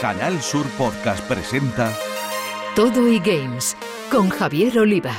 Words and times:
Canal 0.00 0.40
Sur 0.40 0.66
Podcast 0.78 1.22
presenta 1.28 1.94
Todo 2.74 3.06
y 3.06 3.18
Games 3.18 3.76
con 4.10 4.30
Javier 4.30 4.78
Oliva. 4.78 5.12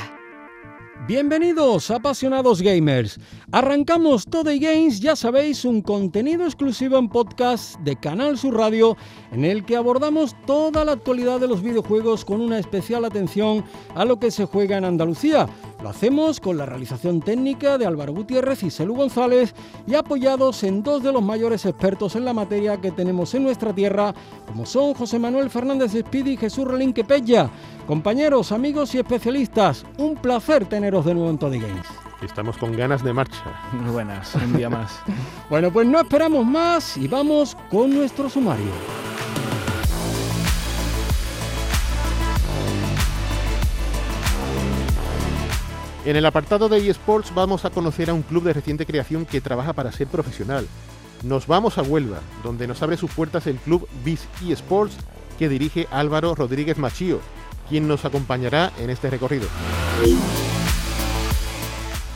Bienvenidos, 1.06 1.88
apasionados 1.92 2.60
gamers. 2.62 3.20
Arrancamos 3.52 4.24
Todo 4.26 4.50
y 4.50 4.58
Games, 4.58 5.00
ya 5.00 5.14
sabéis, 5.14 5.64
un 5.64 5.82
contenido 5.82 6.44
exclusivo 6.44 6.96
en 6.96 7.08
podcast 7.08 7.78
de 7.80 7.94
Canal 7.94 8.36
Sur 8.38 8.56
Radio 8.56 8.96
en 9.30 9.44
el 9.44 9.64
que 9.64 9.76
abordamos 9.76 10.36
toda 10.46 10.84
la 10.84 10.92
actualidad 10.92 11.38
de 11.38 11.48
los 11.48 11.62
videojuegos 11.62 12.24
con 12.24 12.40
una 12.40 12.58
especial 12.58 13.04
atención 13.04 13.64
a 13.94 14.04
lo 14.04 14.18
que 14.18 14.32
se 14.32 14.46
juega 14.46 14.78
en 14.78 14.84
Andalucía. 14.84 15.48
Lo 15.82 15.88
hacemos 15.88 16.38
con 16.38 16.56
la 16.56 16.64
realización 16.64 17.20
técnica 17.20 17.76
de 17.76 17.86
Álvaro 17.86 18.12
Gutiérrez 18.12 18.62
y 18.62 18.70
Selu 18.70 18.94
González 18.94 19.52
y 19.84 19.96
apoyados 19.96 20.62
en 20.62 20.84
dos 20.84 21.02
de 21.02 21.12
los 21.12 21.22
mayores 21.22 21.66
expertos 21.66 22.14
en 22.14 22.24
la 22.24 22.32
materia 22.32 22.80
que 22.80 22.92
tenemos 22.92 23.34
en 23.34 23.42
nuestra 23.42 23.72
tierra, 23.72 24.14
como 24.46 24.64
son 24.64 24.94
José 24.94 25.18
Manuel 25.18 25.50
Fernández 25.50 25.92
Espidi 25.96 26.32
y 26.32 26.36
Jesús 26.36 26.68
Relinque 26.68 27.02
Pella. 27.02 27.50
Compañeros, 27.88 28.52
amigos 28.52 28.94
y 28.94 28.98
especialistas, 28.98 29.84
un 29.98 30.14
placer 30.14 30.66
teneros 30.66 31.04
de 31.04 31.14
nuevo 31.14 31.30
en 31.30 31.38
Toddy 31.38 31.58
Games. 31.58 31.86
Estamos 32.22 32.56
con 32.56 32.76
ganas 32.76 33.02
de 33.02 33.12
marcha. 33.12 33.42
Muy 33.72 33.90
buenas, 33.90 34.36
un 34.36 34.56
día 34.56 34.70
más. 34.70 35.00
bueno, 35.50 35.72
pues 35.72 35.88
no 35.88 35.98
esperamos 35.98 36.46
más 36.46 36.96
y 36.96 37.08
vamos 37.08 37.56
con 37.72 37.92
nuestro 37.92 38.30
sumario. 38.30 38.70
En 46.04 46.16
el 46.16 46.26
apartado 46.26 46.68
de 46.68 46.88
eSports 46.90 47.32
vamos 47.32 47.64
a 47.64 47.70
conocer 47.70 48.10
a 48.10 48.14
un 48.14 48.22
club 48.22 48.42
de 48.42 48.52
reciente 48.52 48.84
creación 48.84 49.24
que 49.24 49.40
trabaja 49.40 49.72
para 49.72 49.92
ser 49.92 50.08
profesional. 50.08 50.66
Nos 51.22 51.46
vamos 51.46 51.78
a 51.78 51.82
Huelva, 51.82 52.18
donde 52.42 52.66
nos 52.66 52.82
abre 52.82 52.96
sus 52.96 53.12
puertas 53.12 53.46
el 53.46 53.56
club 53.58 53.88
BIS 54.04 54.26
eSports 54.48 54.96
que 55.38 55.48
dirige 55.48 55.86
Álvaro 55.92 56.34
Rodríguez 56.34 56.76
Machío, 56.76 57.20
quien 57.68 57.86
nos 57.86 58.04
acompañará 58.04 58.72
en 58.80 58.90
este 58.90 59.10
recorrido. 59.10 59.46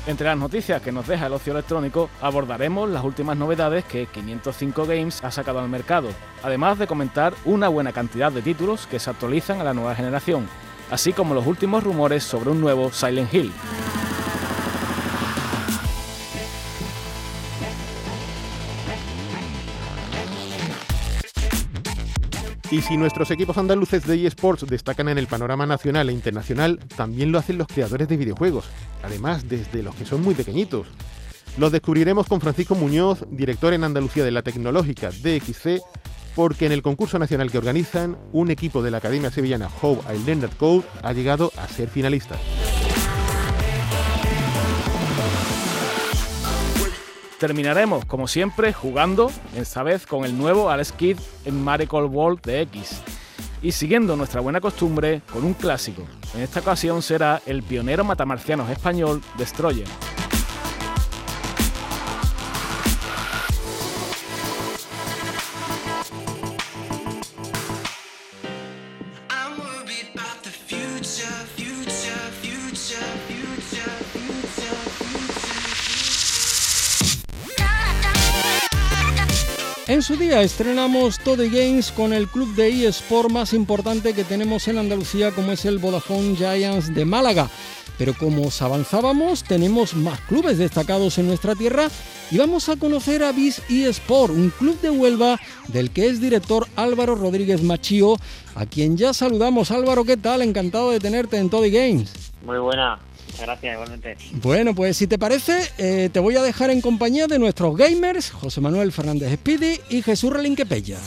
Entre 0.09 0.27
las 0.27 0.39
noticias 0.39 0.83
que 0.83 0.91
nos 0.91 1.07
deja 1.07 1.27
el 1.27 1.33
ocio 1.33 1.53
electrónico, 1.53 2.11
abordaremos 2.21 2.91
las 2.91 3.05
últimas 3.05 3.37
novedades 3.37 3.85
que 3.85 4.07
505 4.07 4.85
Games 4.85 5.23
ha 5.23 5.31
sacado 5.31 5.61
al 5.61 5.69
mercado, 5.69 6.09
además 6.43 6.81
de 6.81 6.89
comentar 6.89 7.35
una 7.45 7.69
buena 7.69 7.93
cantidad 7.93 8.33
de 8.33 8.43
títulos 8.43 8.89
que 8.89 8.99
se 8.99 9.11
actualizan 9.11 9.61
a 9.61 9.65
la 9.65 9.75
nueva 9.75 9.95
generación, 9.95 10.49
así 10.91 11.13
como 11.13 11.35
los 11.35 11.47
últimos 11.47 11.83
rumores 11.83 12.25
sobre 12.25 12.51
un 12.51 12.61
nuevo 12.61 12.91
Silent 12.93 13.33
Hill. 13.33 13.53
Y 22.69 22.83
si 22.83 22.97
nuestros 22.97 23.31
equipos 23.31 23.59
andaluces 23.59 24.05
de 24.07 24.27
eSports 24.27 24.67
destacan 24.67 25.09
en 25.09 25.19
el 25.19 25.29
panorama 25.29 25.67
nacional 25.67 26.11
e 26.11 26.13
internacional, 26.13 26.81
también 26.97 27.31
lo 27.31 27.39
hacen 27.39 27.59
los 27.59 27.69
creadores 27.69 28.09
de 28.09 28.17
videojuegos, 28.17 28.65
además 29.05 29.49
desde 29.49 29.85
los 29.85 29.95
que 29.95 30.05
son 30.05 30.23
muy 30.23 30.35
pequeñitos. 30.35 30.89
Los 31.59 31.71
descubriremos 31.71 32.27
con 32.27 32.41
Francisco 32.41 32.75
Muñoz, 32.75 33.25
director 33.31 33.73
en 33.73 33.85
Andalucía 33.85 34.25
de 34.25 34.33
la 34.33 34.43
Tecnológica 34.43 35.11
DXC, 35.11 35.81
porque 36.37 36.67
en 36.67 36.73
el 36.73 36.83
concurso 36.83 37.19
nacional 37.19 37.51
que 37.51 37.57
organizan, 37.57 38.19
un 38.31 38.51
equipo 38.51 38.83
de 38.83 38.91
la 38.91 38.99
Academia 38.99 39.31
Sevillana 39.31 39.71
How 39.81 40.03
I 40.15 40.19
Learned 40.25 40.51
Code 40.59 40.85
ha 41.03 41.15
llegado 41.15 41.51
a 41.57 41.67
ser 41.67 41.89
finalista. 41.89 42.37
Terminaremos, 47.41 48.05
como 48.05 48.29
siempre, 48.29 48.75
jugando, 48.75 49.31
esta 49.57 49.83
vez 49.83 50.07
con 50.07 50.27
el 50.27 50.37
nuevo 50.37 50.71
Alex 50.71 50.93
Kidd 50.93 51.19
en 51.47 51.65
Miracle 51.65 52.05
World 52.05 52.43
de 52.43 52.61
X. 52.63 53.01
Y 53.63 53.73
siguiendo 53.73 54.15
nuestra 54.15 54.43
buena 54.43 54.61
costumbre, 54.61 55.23
con 55.33 55.43
un 55.43 55.55
clásico. 55.55 56.03
En 56.35 56.43
esta 56.43 56.61
ocasión 56.61 57.01
será 57.01 57.41
el 57.47 57.63
pionero 57.63 58.05
matamarcianos 58.05 58.69
español 58.69 59.23
Destroyer. 59.39 59.89
En 79.97 80.03
su 80.03 80.17
día 80.17 80.43
estrenamos 80.43 81.19
Todo 81.19 81.43
Games 81.45 81.91
con 81.91 82.13
el 82.13 82.29
club 82.29 82.55
de 82.55 82.87
eSport 82.87 83.31
más 83.31 83.55
importante 83.55 84.13
que 84.13 84.25
tenemos 84.25 84.69
en 84.69 84.77
Andalucía 84.77 85.31
como 85.31 85.53
es 85.53 85.65
el 85.65 85.79
Vodafone 85.79 86.37
Giants 86.37 86.95
de 86.95 87.07
Málaga. 87.07 87.49
Pero 87.97 88.13
como 88.13 88.49
os 88.49 88.61
avanzábamos, 88.61 89.43
tenemos 89.43 89.95
más 89.95 90.21
clubes 90.21 90.59
destacados 90.59 91.17
en 91.17 91.29
nuestra 91.29 91.55
tierra 91.55 91.89
y 92.31 92.37
vamos 92.37 92.69
a 92.69 92.77
conocer 92.77 93.25
a 93.25 93.33
BIS 93.33 93.63
eSport, 93.71 94.35
un 94.35 94.51
club 94.51 94.79
de 94.83 94.91
Huelva 94.91 95.41
del 95.69 95.91
que 95.91 96.09
es 96.09 96.21
director 96.21 96.69
Álvaro 96.77 97.15
Rodríguez 97.15 97.63
Machío, 97.63 98.17
a 98.55 98.67
quien 98.67 98.99
ya 98.99 99.15
saludamos. 99.15 99.71
Álvaro, 99.71 100.05
¿qué 100.05 100.19
tal? 100.19 100.43
Encantado 100.43 100.91
de 100.91 101.01
tenerte 101.01 101.39
en 101.39 101.49
Todo 101.49 101.63
Games. 101.63 102.13
Muy 102.45 102.59
buena, 102.59 102.99
gracias, 103.41 103.75
igualmente. 103.75 104.17
Bueno, 104.33 104.75
pues 104.75 104.97
si 104.97 105.07
te 105.07 105.19
parece, 105.19 105.59
eh, 105.79 106.11
te 106.13 106.21
voy 106.21 106.37
a 106.37 106.43
dejar 106.43 106.71
en 106.71 106.81
compañía 106.81 107.27
de 107.27 107.39
nuestros 107.39 107.77
gamers, 107.77 108.31
José 108.31 108.61
Manuel 108.61 108.93
Fernández 108.93 109.33
Speedy 109.35 109.81
y 109.89 110.03
Jesús 110.03 110.33
Relinque 110.33 110.67
Pella. 110.67 110.99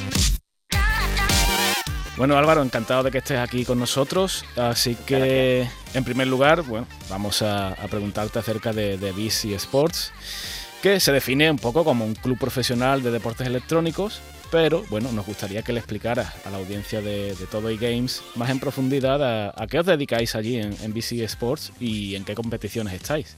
Bueno 2.20 2.38
Álvaro, 2.38 2.62
encantado 2.62 3.04
de 3.04 3.12
que 3.12 3.20
estés 3.20 3.40
aquí 3.40 3.64
con 3.64 3.80
nosotros. 3.80 4.44
Así 4.58 4.96
que, 4.96 5.66
en 5.94 6.04
primer 6.04 6.28
lugar, 6.28 6.64
bueno, 6.64 6.86
vamos 7.10 7.42
a, 7.42 7.78
preguntarte 7.90 8.40
acerca 8.40 8.74
de, 8.74 8.98
de 8.98 9.14
BC 9.14 9.54
Sports, 9.54 10.12
que 10.82 11.00
se 11.00 11.14
define 11.14 11.50
un 11.50 11.60
poco 11.60 11.86
como 11.86 12.06
un 12.06 12.16
club 12.16 12.38
profesional 12.38 13.04
de 13.04 13.12
deportes 13.12 13.48
electrónicos, 13.48 14.22
pero 14.52 14.84
bueno, 14.90 15.12
nos 15.12 15.26
gustaría 15.26 15.62
que 15.62 15.74
le 15.74 15.80
explicaras 15.80 16.46
a 16.46 16.50
la 16.50 16.58
audiencia 16.58 17.02
de, 17.02 17.36
Todo 17.52 17.70
y 17.72 17.78
Games 17.78 18.24
más 18.36 18.50
en 18.50 18.60
profundidad 18.60 19.50
a, 19.50 19.68
qué 19.68 19.80
os 19.80 19.86
dedicáis 19.86 20.36
allí 20.36 20.58
en, 20.58 20.74
en 20.84 20.94
BC 20.94 21.24
Sports 21.24 21.72
y 21.80 22.16
en 22.16 22.26
qué 22.26 22.36
competiciones 22.36 22.94
estáis. 22.94 23.36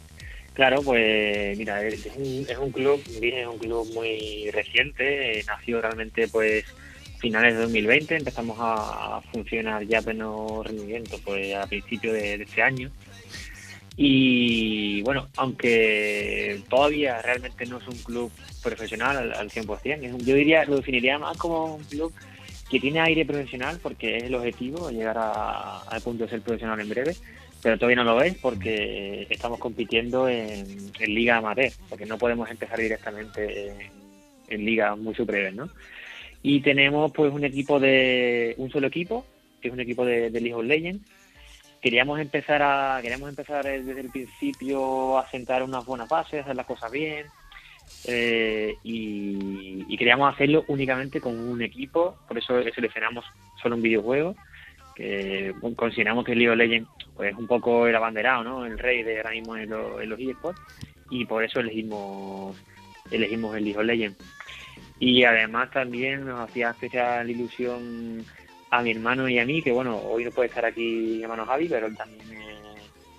Claro, 0.53 0.81
pues 0.81 1.57
mira, 1.57 1.81
es 1.87 2.05
un, 2.17 2.71
club, 2.71 3.01
es 3.21 3.47
un 3.47 3.57
club 3.57 3.87
muy 3.93 4.51
reciente, 4.51 5.39
eh, 5.39 5.43
nació 5.47 5.81
realmente 5.81 6.27
pues 6.27 6.65
finales 7.19 7.53
de 7.53 7.61
2020, 7.61 8.17
empezamos 8.17 8.57
a, 8.59 9.21
funcionar 9.31 9.83
ya 9.85 10.01
pleno 10.01 10.61
rendimiento 10.63 11.17
pues 11.23 11.55
a 11.55 11.65
principios 11.67 12.13
de, 12.13 12.33
este 12.33 12.61
año. 12.61 12.91
Y 13.95 15.01
bueno, 15.03 15.29
aunque 15.37 16.61
todavía 16.69 17.21
realmente 17.21 17.65
no 17.65 17.77
es 17.77 17.87
un 17.87 17.97
club 17.99 18.31
profesional 18.61 19.33
al, 19.33 19.49
100%, 19.49 20.17
yo 20.23 20.35
diría, 20.35 20.65
lo 20.65 20.77
definiría 20.77 21.17
más 21.17 21.37
como 21.37 21.75
un 21.75 21.83
club 21.83 22.13
que 22.69 22.79
tiene 22.79 23.01
aire 23.01 23.25
profesional 23.25 23.79
porque 23.81 24.17
es 24.17 24.23
el 24.23 24.35
objetivo, 24.35 24.89
llegar 24.89 25.17
al 25.17 26.01
punto 26.01 26.23
de 26.23 26.29
ser 26.29 26.41
profesional 26.41 26.79
en 26.79 26.89
breve, 26.89 27.15
pero 27.61 27.77
todavía 27.77 27.97
no 27.97 28.03
lo 28.03 28.21
es 28.21 28.35
porque 28.35 29.27
estamos 29.29 29.59
compitiendo 29.59 30.27
en, 30.27 30.91
liga 30.99 31.37
amateur, 31.37 31.71
porque 31.89 32.05
no 32.05 32.17
podemos 32.17 32.49
empezar 32.49 32.79
directamente 32.79 33.69
en, 34.49 34.61
en 34.67 35.03
muy 35.03 35.13
superiores, 35.13 35.53
¿no? 35.53 35.69
Y 36.43 36.61
tenemos 36.61 37.11
pues 37.11 37.31
un 37.31 37.43
equipo 37.43 37.79
de 37.79 38.55
un 38.57 38.71
solo 38.71 38.87
equipo, 38.87 39.25
que 39.61 39.67
es 39.67 39.73
un 39.73 39.79
equipo 39.79 40.05
de, 40.05 40.31
de 40.31 40.41
League 40.41 40.55
of 40.55 40.65
Legends. 40.65 41.07
Queríamos 41.81 42.19
empezar 42.19 42.61
a 42.63 42.99
queríamos 43.01 43.29
empezar 43.29 43.65
desde 43.65 44.01
el 44.01 44.09
principio 44.09 45.17
a 45.17 45.29
sentar 45.29 45.63
unas 45.63 45.85
buenas 45.85 46.09
bases, 46.09 46.41
hacer 46.41 46.55
las 46.55 46.65
cosas 46.65 46.91
bien. 46.91 47.25
Eh, 48.05 48.75
y, 48.83 49.97
queríamos 49.97 50.33
hacerlo 50.33 50.65
únicamente 50.67 51.21
con 51.21 51.37
un 51.37 51.61
equipo, 51.61 52.17
por 52.27 52.37
eso 52.37 52.59
seleccionamos 52.73 53.23
solo 53.61 53.75
un 53.75 53.83
videojuego, 53.83 54.35
que 54.95 55.53
consideramos 55.75 56.25
que 56.25 56.33
League 56.33 56.49
of 56.49 56.57
Legends 56.57 56.89
pues 57.15 57.35
un 57.35 57.45
poco 57.45 57.85
el 57.85 57.95
abanderado, 57.95 58.43
¿no? 58.43 58.65
El 58.65 58.79
rey 58.79 59.03
de 59.03 59.17
ahora 59.17 59.31
mismo 59.31 59.55
en, 59.55 59.69
los 59.69 60.19
eSports 60.19 60.59
y 61.11 61.25
por 61.25 61.43
eso 61.43 61.59
elegimos 61.59 62.57
elegimos 63.11 63.55
el 63.55 63.65
League 63.65 63.77
of 63.77 63.85
Legends. 63.85 64.17
Y 64.99 65.23
además 65.23 65.69
también 65.71 66.25
nos 66.25 66.39
hacía 66.39 66.71
especial 66.71 67.29
ilusión 67.29 68.25
a 68.71 68.81
mi 68.81 68.91
hermano 68.91 69.27
y 69.27 69.37
a 69.37 69.45
mí, 69.45 69.61
que 69.61 69.71
bueno, 69.71 69.97
hoy 69.97 70.23
no 70.25 70.31
puede 70.31 70.49
estar 70.49 70.65
aquí 70.65 71.15
mi 71.17 71.23
hermano 71.23 71.45
Javi, 71.45 71.67
pero 71.67 71.87
él 71.87 71.95
también 71.95 72.21
es 72.31 72.50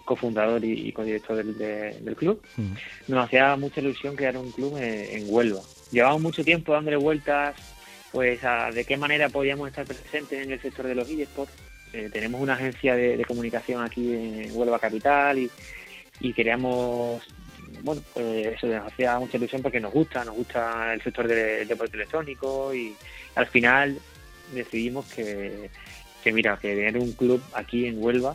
cofundador 0.04 0.64
y, 0.64 0.88
y 0.88 0.93
codirector 0.93 1.37
del, 1.37 1.58
del 2.04 2.16
club. 2.16 2.43
Nos 3.08 3.25
hacía 3.25 3.56
mucha 3.56 3.81
ilusión 3.81 4.16
crear 4.16 4.37
un 4.37 4.50
club 4.50 4.76
en, 4.78 5.25
Huelva. 5.28 5.60
Llevamos 5.90 6.22
mucho 6.22 6.44
tiempo 6.44 6.72
dándole 6.72 6.96
vueltas 6.96 7.56
pues 8.12 8.44
a 8.44 8.70
de 8.70 8.84
qué 8.84 8.96
manera 8.96 9.31
podíamos 9.31 9.69
estar 9.69 9.87
presentes 9.87 10.44
en 10.44 10.52
el 10.52 10.60
sector 10.60 10.87
de 10.87 10.94
los 10.94 11.08
eSports. 11.08 11.52
Eh, 11.93 12.10
tenemos 12.12 12.40
una 12.40 12.54
agencia 12.54 12.94
de, 12.94 13.25
comunicación 13.26 13.82
aquí 13.82 14.14
en 14.14 14.50
Huelva 14.54 14.78
Capital 14.78 15.38
y, 15.38 15.50
y 16.20 16.32
queríamos 16.32 17.22
bueno, 17.82 18.02
pues 18.12 18.46
eso 18.46 18.66
nos 18.66 18.93
hacía 18.93 19.19
mucha 19.19 19.37
ilusión 19.37 19.62
porque 19.62 19.81
nos 19.81 19.93
gusta, 19.93 20.25
nos 20.25 20.37
gusta 20.37 20.94
el 20.94 21.02
sector 21.02 21.26
del 21.26 21.66
deporte 21.66 21.96
electrónico 21.96 22.72
y 22.75 22.94
al 23.34 23.46
final 23.46 23.98
decidimos 24.52 25.06
que, 25.06 25.70
que 26.22 26.32
mira, 26.32 26.58
que 26.60 26.75
tener 26.75 26.96
un 26.96 27.12
club 27.12 27.43
aquí 27.55 27.87
en 27.87 28.02
Huelva 28.02 28.34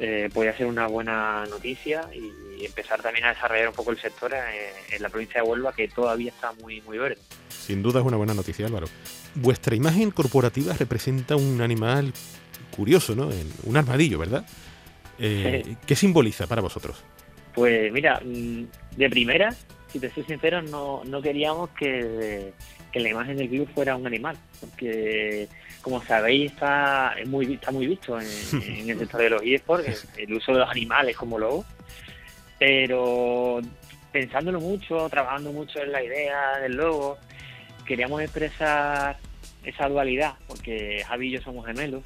eh, 0.00 0.28
podía 0.32 0.56
ser 0.56 0.66
una 0.66 0.86
buena 0.86 1.44
noticia 1.46 2.08
y 2.12 2.64
empezar 2.64 3.00
también 3.02 3.24
a 3.26 3.28
desarrollar 3.28 3.68
un 3.68 3.74
poco 3.74 3.90
el 3.90 4.00
sector 4.00 4.32
en, 4.34 5.02
la 5.02 5.08
provincia 5.08 5.42
de 5.42 5.48
Huelva 5.48 5.72
que 5.72 5.88
todavía 5.88 6.30
está 6.30 6.52
muy, 6.52 6.80
muy 6.82 6.98
verde. 6.98 7.18
Sin 7.48 7.82
duda 7.82 8.00
es 8.00 8.06
una 8.06 8.16
buena 8.16 8.34
noticia, 8.34 8.66
Álvaro. 8.66 8.86
Vuestra 9.34 9.74
imagen 9.74 10.10
corporativa 10.10 10.74
representa 10.74 11.36
un 11.36 11.60
animal 11.60 12.12
curioso, 12.74 13.14
¿no? 13.14 13.30
Un 13.64 13.76
armadillo, 13.76 14.18
¿verdad? 14.18 14.46
Eh, 15.18 15.76
¿Qué 15.86 15.94
simboliza 15.94 16.46
para 16.46 16.60
vosotros? 16.62 17.02
Pues 17.54 17.92
mira, 17.92 18.20
mm, 18.24 18.64
de 18.96 19.10
primera, 19.10 19.54
si 19.92 20.00
te 20.00 20.10
soy 20.10 20.24
sincero, 20.24 20.60
no, 20.62 21.02
no 21.04 21.22
queríamos 21.22 21.70
que, 21.70 22.52
que 22.94 23.00
la 23.00 23.08
imagen 23.08 23.36
del 23.36 23.48
club 23.48 23.68
fuera 23.74 23.96
un 23.96 24.06
animal, 24.06 24.36
porque 24.60 25.48
como 25.82 26.00
sabéis 26.04 26.52
está 26.52 27.16
muy 27.26 27.54
está 27.54 27.72
muy 27.72 27.88
visto 27.88 28.16
en, 28.20 28.88
el 28.88 28.98
sector 29.00 29.20
de 29.20 29.30
los 29.30 29.42
eSports 29.42 30.06
el, 30.16 30.32
uso 30.32 30.52
de 30.52 30.60
los 30.60 30.70
animales 30.70 31.16
como 31.16 31.36
lobo, 31.36 31.64
pero 32.56 33.60
pensándolo 34.12 34.60
mucho, 34.60 35.08
trabajando 35.08 35.50
mucho 35.50 35.82
en 35.82 35.90
la 35.90 36.04
idea 36.04 36.58
del 36.58 36.76
logo, 36.76 37.18
queríamos 37.84 38.22
expresar 38.22 39.18
esa 39.64 39.88
dualidad, 39.88 40.34
porque 40.46 41.02
Javi 41.04 41.30
y 41.30 41.30
yo 41.32 41.42
somos 41.42 41.66
gemelos 41.66 42.04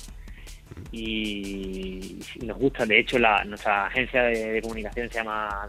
y, 0.91 2.19
nos 2.47 2.57
gusta, 2.57 2.87
de 2.87 2.99
hecho 2.99 3.19
la, 3.19 3.45
nuestra 3.45 3.89
agencia 3.89 4.23
de, 4.23 4.63
comunicación 4.63 5.11
se 5.11 5.19
llama 5.19 5.69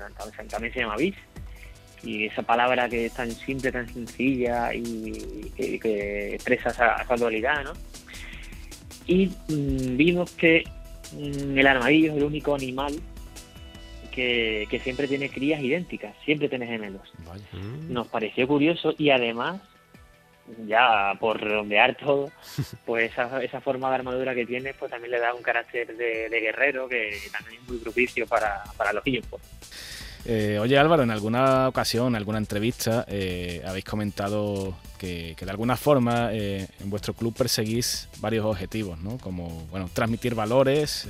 también 0.49 0.73
se 0.73 0.79
llama 0.79 0.95
BIS 0.95 1.15
y 2.03 2.25
esa 2.25 2.41
palabra 2.43 2.87
que 2.89 3.07
es 3.07 3.13
tan 3.13 3.31
simple, 3.31 3.71
tan 3.71 3.91
sencilla 3.91 4.73
y 4.73 5.51
que, 5.55 6.35
expresa 6.35 6.69
esa, 6.69 7.15
dualidad, 7.15 7.63
¿no? 7.63 7.73
Y 9.05 9.27
mm, 9.27 9.97
vimos 9.97 10.31
que 10.31 10.63
mm, 11.13 11.57
el 11.57 11.67
armadillo 11.67 12.11
es 12.11 12.17
el 12.17 12.23
único 12.23 12.55
animal 12.55 12.93
que, 14.11 14.81
siempre 14.83 15.07
tiene 15.07 15.29
crías 15.29 15.61
idénticas, 15.61 16.13
siempre 16.25 16.49
tiene 16.49 16.67
gemelos. 16.67 17.09
Mm. 17.53 17.93
Nos 17.93 18.07
pareció 18.07 18.47
curioso 18.47 18.93
y 18.97 19.11
además, 19.11 19.61
ya 20.67 21.13
por 21.19 21.39
redondear 21.39 21.95
todo, 21.95 22.29
pues 22.85 23.11
esa, 23.11 23.41
esa 23.41 23.61
forma 23.61 23.89
de 23.89 23.95
armadura 23.95 24.35
que 24.35 24.45
tiene, 24.45 24.73
pues 24.73 24.91
también 24.91 25.11
le 25.11 25.19
da 25.19 25.33
un 25.33 25.41
carácter 25.41 25.95
de, 25.95 26.29
guerrero 26.29 26.87
que 26.87 27.17
también 27.31 27.61
es 27.61 27.69
muy 27.69 27.77
propicio 27.77 28.27
para, 28.27 28.63
para 28.77 28.93
los 28.93 29.05
equipos. 29.05 29.41
Eh, 30.25 30.59
oye 30.59 30.77
Álvaro, 30.77 31.03
en 31.03 31.11
alguna 31.11 31.67
ocasión, 31.67 32.09
en 32.09 32.15
alguna 32.15 32.37
entrevista, 32.37 33.05
eh, 33.07 33.63
habéis 33.65 33.85
comentado 33.85 34.75
que, 34.97 35.35
de 35.39 35.51
alguna 35.51 35.77
forma 35.77 36.29
eh, 36.33 36.67
en 36.79 36.89
vuestro 36.89 37.13
club 37.13 37.33
perseguís 37.33 38.09
varios 38.19 38.45
objetivos, 38.45 38.99
¿no? 38.99 39.17
Como 39.17 39.65
bueno, 39.71 39.89
transmitir 39.93 40.35
valores, 40.35 41.07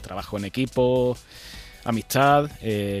trabajo 0.00 0.38
en 0.38 0.46
equipo, 0.46 1.18
amistad, 1.84 2.50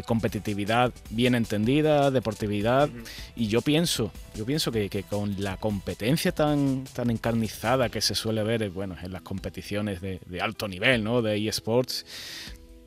competitividad 0.06 0.92
bien 1.08 1.34
entendida, 1.34 2.10
deportividad. 2.10 2.90
Y 3.34 3.48
yo 3.48 3.62
pienso, 3.62 4.12
yo 4.34 4.44
pienso 4.44 4.70
que, 4.70 5.04
con 5.08 5.36
la 5.42 5.56
competencia 5.56 6.32
tan, 6.32 6.84
tan 6.84 7.10
encarnizada 7.10 7.88
que 7.88 8.02
se 8.02 8.14
suele 8.14 8.42
ver 8.42 8.68
bueno, 8.70 8.94
en 9.02 9.12
las 9.12 9.22
competiciones 9.22 10.02
de, 10.02 10.20
de 10.26 10.40
alto 10.42 10.68
nivel, 10.68 11.02
¿no? 11.02 11.22
De 11.22 11.48
eSports, 11.48 12.04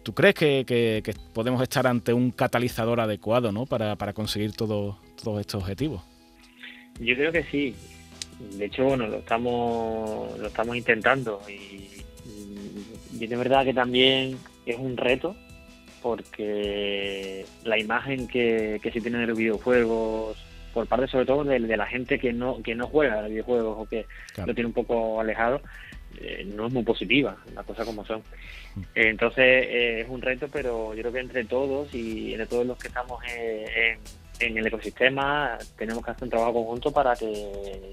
¿Tú 0.09 0.15
crees 0.15 0.33
que, 0.33 1.13
podemos 1.35 1.61
estar 1.61 1.85
ante 1.85 2.13
un 2.13 2.31
catalizador 2.31 2.99
adecuado 2.99 3.51
¿no? 3.51 3.67
para, 3.67 3.95
conseguir 4.13 4.53
todos 4.53 4.97
estos 5.39 5.61
objetivos? 5.61 6.01
Yo 6.99 7.13
creo 7.13 7.31
que 7.31 7.43
sí. 7.43 7.75
De 8.57 8.65
hecho, 8.65 8.85
bueno, 8.85 9.05
lo 9.05 9.17
estamos, 9.17 10.35
lo 10.39 10.47
estamos 10.47 10.75
intentando 10.75 11.39
y, 11.47 11.89
y 13.19 13.27
de 13.27 13.35
verdad 13.35 13.63
que 13.63 13.75
también 13.75 14.39
es 14.65 14.79
un 14.79 14.97
reto 14.97 15.35
porque 16.01 17.45
la 17.63 17.77
imagen 17.77 18.27
que, 18.27 18.81
se 18.81 19.01
tiene 19.01 19.21
en 19.21 19.27
los 19.27 19.37
videojuegos 19.37 20.43
por 20.73 20.87
parte 20.87 21.07
sobre 21.07 21.27
todo 21.27 21.43
de, 21.43 21.59
la 21.59 21.85
gente 21.85 22.17
que 22.17 22.33
no 22.33 22.63
que 22.63 22.73
no 22.73 22.87
juega 22.87 23.19
a 23.19 23.21
los 23.21 23.29
videojuegos 23.29 23.75
o 23.77 23.85
que 23.87 24.07
lo 24.43 24.55
tiene 24.55 24.67
un 24.69 24.73
poco 24.73 25.21
alejado 25.21 25.61
eh, 26.21 26.43
no 26.45 26.67
es 26.67 26.73
muy 26.73 26.83
positiva, 26.83 27.37
las 27.55 27.65
cosas 27.65 27.85
como 27.85 28.05
son. 28.05 28.21
Mm. 28.75 28.81
entonces 28.95 29.45
eh, 29.45 30.01
es 30.01 30.09
un 30.09 30.21
reto, 30.21 30.47
pero 30.51 30.93
yo 30.93 31.01
creo 31.01 31.13
que 31.13 31.19
entre 31.19 31.45
todos 31.45 31.93
y 31.93 32.33
entre 32.33 32.47
todos 32.47 32.65
los 32.65 32.77
que 32.77 32.89
estamos 32.89 33.21
en, 33.25 34.57
el 34.57 34.67
ecosistema 34.67 35.57
tenemos 35.77 36.03
que 36.03 36.11
hacer 36.11 36.23
un 36.23 36.29
trabajo 36.29 36.53
conjunto 36.53 36.91
para 36.91 37.13
que 37.15 37.91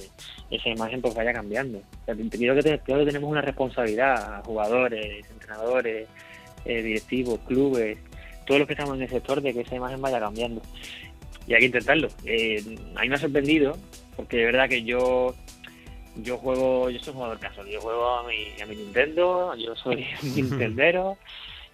esa 0.51 0.69
imagen 0.69 1.01
pues 1.01 1.15
vaya 1.15 1.33
cambiando. 1.33 1.81
creo, 2.05 2.55
que 2.55 2.79
creo 2.85 2.99
que 2.99 3.07
tenemos 3.07 3.31
una 3.31 3.41
responsabilidad, 3.41 4.45
jugadores, 4.45 5.29
entrenadores, 5.31 6.09
eh, 6.65 6.83
directivos, 6.83 7.41
clubes, 7.47 7.99
todos 8.45 8.61
los 8.61 8.67
que 8.67 8.75
estamos 8.75 8.97
en 8.97 9.03
el 9.03 9.09
sector 9.09 9.41
de 9.41 9.53
que 9.53 9.61
esa 9.61 9.75
imagen 9.77 10.01
vaya 10.01 10.21
cambiando. 10.21 10.63
Y 11.49 11.55
hay 11.55 11.61
que 11.61 11.67
intentarlo. 11.67 12.09
a 12.09 13.03
mí 13.03 13.09
me 13.09 13.15
ha 13.15 13.19
sorprendido, 13.19 13.77
porque 14.17 14.39
de 14.39 14.45
verdad 14.47 14.69
que 14.69 14.83
yo 14.83 15.35
yo 16.23 16.39
juego, 16.39 16.91
yo 16.91 16.99
soy 17.01 17.15
jugador 17.15 17.39
casual, 17.39 17.69
yo 17.69 17.81
juego 17.81 18.09
a 18.19 18.27
mi, 18.27 18.61
a 18.61 18.67
mi 18.67 18.77
Nintendo, 18.77 19.55
yo 19.57 19.75
soy 19.77 20.07
Nintendero 20.23 21.19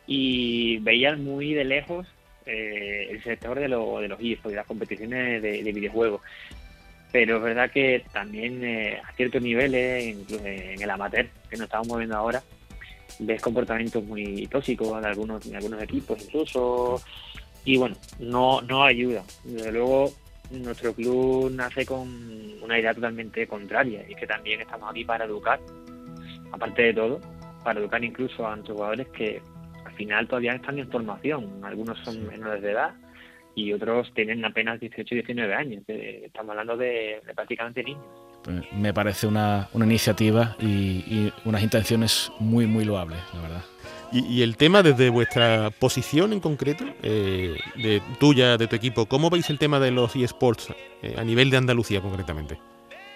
y 0.07 0.79
veía 0.79 1.15
muy 1.17 1.55
de 1.55 1.65
lejos 1.65 2.07
eh, 2.45 3.09
el 3.11 3.23
sector 3.23 3.59
de, 3.59 3.69
lo, 3.69 4.01
de 4.01 4.09
los 4.09 4.21
eSports, 4.21 4.51
de 4.51 4.57
las 4.57 4.67
competiciones 4.67 5.43
de, 5.43 5.73
videojuegos. 5.73 6.21
Pero 7.13 7.37
es 7.37 7.43
verdad 7.43 7.71
que 7.71 8.05
también 8.13 8.65
eh, 8.65 9.01
a 9.05 9.13
ciertos 9.13 9.43
niveles, 9.43 10.05
incluso 10.05 10.45
en 10.45 10.81
el 10.81 10.91
amateur 10.91 11.29
que 11.49 11.57
nos 11.57 11.67
estamos 11.67 11.89
moviendo 11.89 12.17
ahora, 12.17 12.43
ves 13.19 13.41
comportamientos 13.43 14.03
muy 14.05 14.47
tóxicos 14.47 15.01
de 15.01 15.09
algunos, 15.09 15.49
de 15.49 15.57
algunos 15.57 15.83
equipos 15.83 16.21
incluso. 16.23 17.01
Y 17.65 17.77
bueno, 17.77 17.97
no, 18.19 18.61
no 18.63 18.83
ayuda. 18.83 19.23
Desde 19.45 19.71
luego, 19.71 20.13
nuestro 20.53 20.95
club 20.95 21.51
nace 21.51 21.87
con 21.87 22.09
una 22.63 22.79
idea 22.79 22.95
totalmente 22.95 23.47
contraria 23.47 24.05
y 24.09 24.15
que 24.15 24.27
también 24.27 24.61
estamos 24.61 24.91
aquí 24.91 25.05
para 25.05 25.25
educar, 25.25 25.61
aparte 26.53 26.83
de 26.83 26.95
todo, 26.95 27.21
para 27.65 27.81
educar 27.81 28.03
incluso 28.05 28.47
a 28.47 28.55
nuestros 28.55 28.77
jugadores 28.77 29.09
que 29.09 29.41
al 29.85 29.93
final 29.95 30.29
todavía 30.29 30.55
están 30.55 30.79
en 30.79 30.91
formación. 30.91 31.65
Algunos 31.65 31.99
son 32.01 32.27
menores 32.27 32.63
de 32.63 32.73
edad 32.73 32.95
y 33.55 33.73
otros 33.73 34.13
tienen 34.15 34.45
apenas 34.45 34.81
18 34.81 35.15
y 35.15 35.19
19 35.19 35.55
años. 35.55 35.83
Estamos 35.87 36.51
hablando 36.51 36.77
de, 36.77 37.21
prácticamente 37.35 37.83
niños. 37.83 38.05
Pues 38.45 38.73
me 38.73 38.93
parece 38.93 39.27
una, 39.27 39.69
iniciativa 39.75 40.57
y, 40.59 41.05
y 41.07 41.33
unas 41.45 41.63
intenciones 41.63 42.33
muy, 42.41 42.67
muy 42.67 42.85
loables, 42.85 43.21
la 43.35 43.43
verdad. 43.43 43.72
Y, 44.13 44.43
el 44.43 44.59
tema 44.59 44.83
desde 44.83 45.09
vuestra 45.09 45.71
posición 45.71 46.35
en 46.35 46.41
concreto, 46.41 46.85
eh, 47.03 47.57
de 47.77 48.03
tuya, 48.21 48.59
de 48.59 48.67
tu 48.67 48.77
equipo, 48.77 49.07
¿cómo 49.07 49.31
veis 49.31 49.49
el 49.49 49.59
tema 49.59 49.81
de 49.81 49.91
los 49.91 50.15
eSports 50.15 50.69
eh, 51.03 51.15
a 51.17 51.25
nivel 51.25 51.49
de 51.49 51.57
Andalucía 51.57 52.03
concretamente? 52.03 52.59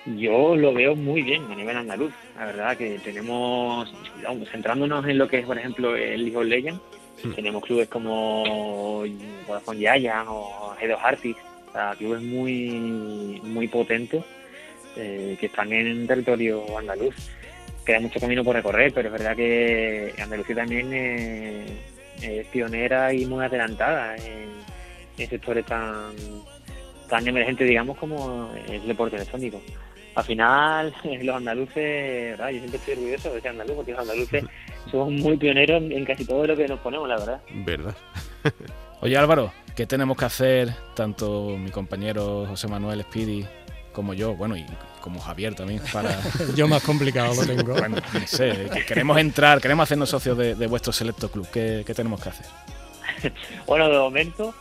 Yo 0.06 0.56
lo 0.56 0.72
veo 0.72 0.96
muy 0.96 1.20
bien 1.20 1.44
a 1.50 1.54
nivel 1.54 1.76
andaluz. 1.76 2.12
La 2.36 2.46
verdad 2.46 2.76
que 2.78 2.98
tenemos, 3.00 3.92
centrándonos 4.50 5.06
en 5.06 5.18
lo 5.18 5.28
que 5.28 5.40
es, 5.40 5.46
por 5.46 5.58
ejemplo, 5.58 5.94
el 5.96 6.22
League 6.22 6.36
of 6.36 6.46
Legends, 6.46 6.80
hmm. 7.22 7.32
tenemos 7.32 7.62
clubes 7.64 7.88
como 7.88 9.04
Vodafone 9.46 9.80
Giant 9.80 10.28
o 10.28 10.74
G2 10.80 10.98
Artis, 11.02 11.36
o 11.68 11.72
sea, 11.72 11.94
clubes 11.98 12.22
muy, 12.22 13.40
muy 13.42 13.68
potentes 13.68 14.24
eh, 14.96 15.36
que 15.38 15.46
están 15.46 15.72
en 15.74 16.06
territorio 16.06 16.78
andaluz 16.78 17.14
queda 17.86 18.00
mucho 18.00 18.20
camino 18.20 18.44
por 18.44 18.56
recorrer, 18.56 18.92
pero 18.92 19.08
es 19.08 19.12
verdad 19.12 19.36
que 19.36 20.12
Andalucía 20.20 20.56
también 20.56 20.92
es 22.20 22.46
pionera 22.48 23.14
y 23.14 23.24
muy 23.26 23.44
adelantada 23.44 24.16
en, 24.16 24.56
sectores 25.16 25.64
tan, 25.64 26.12
tan 27.08 27.26
emergentes, 27.26 27.66
digamos, 27.66 27.96
como 27.96 28.50
el 28.68 28.86
deporte 28.86 29.16
electrónico. 29.16 29.62
Al 30.16 30.24
final, 30.24 30.94
los 31.22 31.36
andaluces, 31.36 32.38
yo 32.38 32.48
siempre 32.48 32.76
estoy 32.76 32.94
orgulloso 32.94 33.34
de 33.34 33.40
ser 33.40 33.50
andaluz, 33.50 33.76
porque 33.76 33.92
los 33.92 34.00
andaluces 34.00 34.44
somos 34.90 35.12
muy 35.12 35.36
pioneros 35.36 35.82
en, 35.82 36.04
casi 36.04 36.24
todo 36.26 36.46
lo 36.46 36.56
que 36.56 36.66
nos 36.66 36.80
ponemos, 36.80 37.08
la 37.08 37.16
verdad. 37.16 37.40
¿Verdad? 37.64 37.96
Oye 39.00 39.16
Álvaro, 39.16 39.52
¿qué 39.76 39.86
tenemos 39.86 40.16
que 40.16 40.24
hacer, 40.24 40.70
tanto 40.94 41.56
mi 41.58 41.70
compañero 41.70 42.46
José 42.46 42.66
Manuel 42.66 43.02
Speedy 43.02 43.46
como 43.92 44.14
yo, 44.14 44.34
bueno, 44.34 44.56
y 44.56 44.64
como 45.06 45.20
Javier 45.20 45.54
también, 45.54 45.80
para... 45.92 46.18
Yo 46.56 46.66
más 46.66 46.82
complicado 46.82 47.32
lo 47.32 47.46
tengo. 47.46 47.74
bueno, 47.74 47.98
no 48.12 48.26
sé, 48.26 48.68
queremos 48.88 49.16
entrar, 49.18 49.60
queremos 49.60 49.84
hacernos 49.84 50.10
socios 50.10 50.36
de, 50.36 50.66
vuestro 50.66 50.92
selecto 50.92 51.30
club. 51.30 51.46
¿Qué, 51.52 51.84
tenemos 51.94 52.20
que 52.20 52.30
hacer? 52.30 52.46
bueno, 53.68 53.88
de 53.88 53.98
momento 53.98 54.52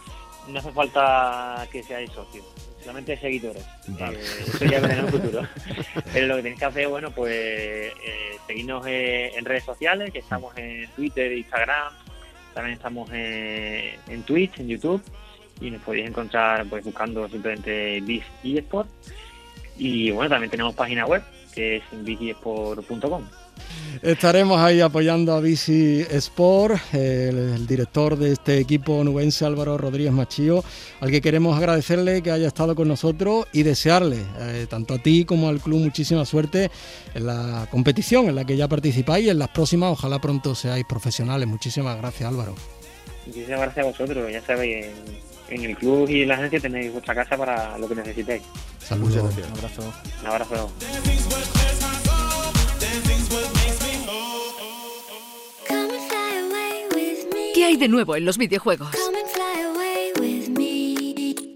no 0.47 0.59
hace 0.59 0.71
falta 0.71 1.67
que 1.71 1.81
seáis 1.81 2.11
socios, 2.11 2.45
solamente 2.79 3.17
seguidores. 3.17 3.63
Eh, 3.99 4.19
eso 4.45 4.65
ya 4.65 4.79
verá 4.81 4.99
en 4.99 5.05
el 5.05 5.11
futuro. 5.11 5.47
Pero 6.13 6.27
lo 6.27 6.35
que 6.35 6.41
tenéis 6.43 6.59
que 6.59 6.65
hacer, 6.65 6.87
bueno, 6.89 7.09
pues 7.09 7.33
eh, 7.33 8.37
seguirnos 8.45 8.85
eh, 8.85 9.31
en 9.35 9.45
redes 9.45 9.63
sociales, 9.63 10.11
que 10.11 10.19
estamos 10.19 10.55
en 10.57 10.87
Twitter, 10.91 11.31
Instagram, 11.31 11.91
también 12.53 12.77
estamos 12.77 13.09
en 13.11 14.21
Twitch, 14.27 14.59
en 14.59 14.67
YouTube, 14.67 15.01
y 15.59 15.71
nos 15.71 15.81
podéis 15.81 16.07
encontrar 16.07 16.67
pues 16.67 16.83
buscando 16.83 17.27
simplemente 17.29 17.99
Biz 18.01 18.23
y 18.43 18.59
Sport 18.59 18.89
y 19.77 20.11
bueno, 20.11 20.29
también 20.29 20.51
tenemos 20.51 20.73
página 20.75 21.05
web, 21.05 21.21
que 21.53 21.77
es 21.77 21.83
bicisport.com. 21.91 23.23
Estaremos 24.01 24.59
ahí 24.59 24.81
apoyando 24.81 25.33
a 25.33 25.39
Bici 25.39 26.05
Sport, 26.09 26.93
el, 26.93 27.37
el, 27.55 27.67
director 27.67 28.17
de 28.17 28.33
este 28.33 28.59
equipo 28.59 29.03
nubense 29.03 29.45
Álvaro 29.45 29.77
Rodríguez 29.77 30.11
Machío, 30.11 30.63
al 30.99 31.09
que 31.09 31.21
queremos 31.21 31.57
agradecerle 31.57 32.21
que 32.21 32.31
haya 32.31 32.47
estado 32.47 32.75
con 32.75 32.87
nosotros 32.87 33.47
y 33.53 33.63
desearle, 33.63 34.17
eh, 34.39 34.67
tanto 34.69 34.95
a 34.95 34.97
ti 34.99 35.23
como 35.23 35.47
al 35.47 35.61
club, 35.61 35.79
muchísima 35.79 36.25
suerte 36.25 36.69
en 37.13 37.25
la 37.25 37.67
competición 37.71 38.27
en 38.27 38.35
la 38.35 38.45
que 38.45 38.57
ya 38.57 38.67
participáis 38.67 39.25
y 39.25 39.29
en 39.29 39.39
las 39.39 39.49
próximas, 39.49 39.91
ojalá 39.91 40.19
pronto 40.19 40.53
seáis 40.53 40.85
profesionales. 40.85 41.47
Muchísimas 41.47 41.97
gracias 41.97 42.29
Álvaro. 42.29 42.53
Muchísimas 43.25 43.61
gracias 43.61 43.85
a 43.85 43.89
vosotros, 43.89 44.31
ya 44.31 44.41
sabéis, 44.41 44.87
en 45.49 45.63
el 45.63 45.75
club 45.77 46.09
y 46.09 46.23
en 46.23 46.29
la 46.29 46.35
agencia 46.35 46.59
tenéis 46.59 46.91
vuestra 46.91 47.15
casa 47.15 47.37
para 47.37 47.77
lo 47.77 47.87
que 47.87 47.95
necesitéis. 47.95 48.43
Saludos. 48.79 49.15
Un 49.15 49.57
abrazo. 49.57 49.93
Un 50.21 50.27
abrazo. 50.27 50.71
¿Qué 57.53 57.63
hay 57.63 57.77
de 57.77 57.87
nuevo 57.87 58.15
en 58.15 58.25
los 58.25 58.37
videojuegos? 58.37 58.89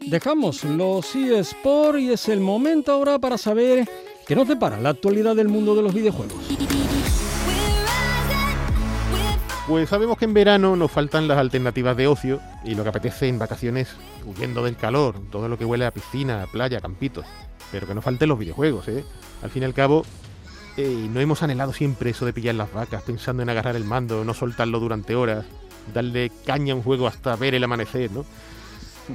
Dejamos 0.08 0.64
los 0.64 1.16
eSports 1.16 2.00
y 2.00 2.12
es 2.12 2.30
el 2.30 2.40
momento 2.40 2.92
ahora 2.92 3.20
para 3.20 3.38
saber 3.38 3.88
qué 4.26 4.36
nos 4.36 4.48
depara 4.48 4.80
la 4.80 4.90
actualidad 4.90 5.36
del 5.36 5.50
mundo 5.50 5.76
de 5.76 5.84
los 5.84 5.94
videojuegos. 5.94 6.59
Pues 9.70 9.88
sabemos 9.88 10.18
que 10.18 10.26
en 10.26 10.34
verano 10.34 10.76
nos 10.76 10.90
faltan 10.90 11.28
las 11.28 11.38
alternativas 11.38 11.96
de 11.96 12.08
ocio 12.08 12.42
y 12.66 12.74
lo 12.74 12.82
que 12.82 12.90
apetece 12.90 13.28
en 13.28 13.38
vacaciones 13.38 13.96
huyendo 14.26 14.64
del 14.64 14.76
calor, 14.76 15.22
todo 15.30 15.48
lo 15.48 15.60
que 15.60 15.64
huele 15.64 15.86
a 15.86 15.92
piscina, 15.92 16.48
playa, 16.52 16.82
campitos. 16.82 17.28
Pero 17.72 17.86
que 17.86 17.94
no 17.94 18.02
falten 18.02 18.30
los 18.30 18.40
videojuegos, 18.40 18.88
¿eh? 18.88 19.06
Al 19.44 19.52
fin 19.52 19.62
y 19.62 19.66
al 19.68 19.76
cabo, 19.76 20.08
no 20.76 21.20
hemos 21.20 21.44
anhelado 21.44 21.72
siempre 21.72 22.10
eso 22.10 22.26
de 22.26 22.34
pillar 22.34 22.56
las 22.56 22.74
vacas, 22.74 23.04
pensando 23.04 23.44
en 23.44 23.50
agarrar 23.52 23.76
el 23.76 23.84
mando, 23.84 24.26
no 24.26 24.34
soltarlo 24.34 24.80
durante 24.80 25.14
horas, 25.14 25.46
darle 25.94 26.32
caña 26.48 26.74
a 26.74 26.76
un 26.76 26.82
juego 26.82 27.06
hasta 27.06 27.36
ver 27.36 27.54
el 27.54 27.64
amanecer, 27.64 28.10
¿no? 28.10 28.26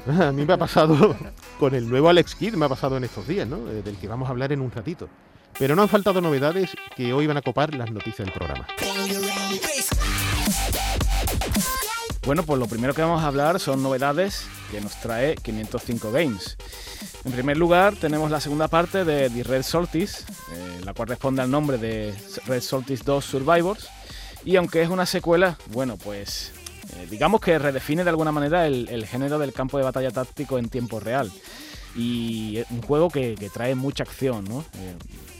A 0.25 0.31
mí 0.31 0.45
me 0.45 0.53
ha 0.53 0.57
pasado 0.57 1.17
con 1.59 1.75
el 1.75 1.91
nuevo 1.91 2.09
Alex 2.09 2.37
Kidd, 2.37 2.55
me 2.55 2.67
ha 2.67 2.69
pasado 2.69 2.97
en 2.97 3.03
estos 3.03 3.27
días, 3.27 3.49
¿no? 3.49 3.69
Eh, 3.69 3.83
Del 3.83 3.97
que 3.97 4.07
vamos 4.07 4.29
a 4.29 4.31
hablar 4.31 4.53
en 4.53 4.61
un 4.61 4.71
ratito. 4.71 5.09
Pero 5.59 5.75
no 5.75 5.83
han 5.83 5.89
faltado 5.89 6.21
novedades 6.21 6.71
que 6.95 7.13
hoy 7.13 7.27
van 7.27 7.39
a 7.39 7.43
copar 7.43 7.75
las 7.75 7.91
noticias 7.91 8.25
del 8.29 8.33
programa. 8.33 8.69
Bueno, 12.27 12.43
pues 12.43 12.59
lo 12.59 12.67
primero 12.67 12.95
que 12.95 13.03
vamos 13.03 13.23
a 13.23 13.27
hablar 13.27 13.61
son 13.61 13.83
novedades 13.83 14.47
que 14.71 14.81
nos 14.81 14.99
trae 14.99 15.35
505 15.35 16.11
Games. 16.11 16.57
En 17.23 17.33
primer 17.33 17.59
lugar, 17.59 17.97
tenemos 17.97 18.31
la 18.31 18.41
segunda 18.41 18.67
parte 18.67 19.05
de 19.05 19.29
The 19.29 19.43
Red 19.43 19.63
Solstice, 19.63 20.25
eh, 20.53 20.81
la 20.85 20.95
cual 20.95 21.09
responde 21.09 21.43
al 21.43 21.51
nombre 21.51 21.77
de 21.77 22.15
Red 22.47 22.63
Solstice 22.63 23.05
2 23.05 23.23
Survivors. 23.23 23.89
Y 24.43 24.57
aunque 24.57 24.81
es 24.81 24.89
una 24.89 25.05
secuela, 25.05 25.59
bueno, 25.67 25.99
pues 25.99 26.53
eh, 26.97 27.07
digamos 27.11 27.43
que 27.43 27.59
redefine 27.59 28.05
de 28.05 28.11
alguna 28.11 28.33
manera 28.33 28.67
el, 28.67 29.07
género 29.07 29.39
del 29.39 29.53
campo 29.53 29.77
de 29.77 29.85
batalla 29.85 30.11
táctico 30.11 30.59
en 30.59 30.71
tiempo 30.71 31.01
real. 31.01 31.31
Y 31.95 32.57
es 32.57 32.71
un 32.71 32.81
juego 32.81 33.11
que, 33.11 33.35
que 33.35 33.51
trae 33.51 33.75
mucha 33.75 34.03
acción, 34.03 34.47
¿no? 34.47 34.65
Eh, 34.79 34.95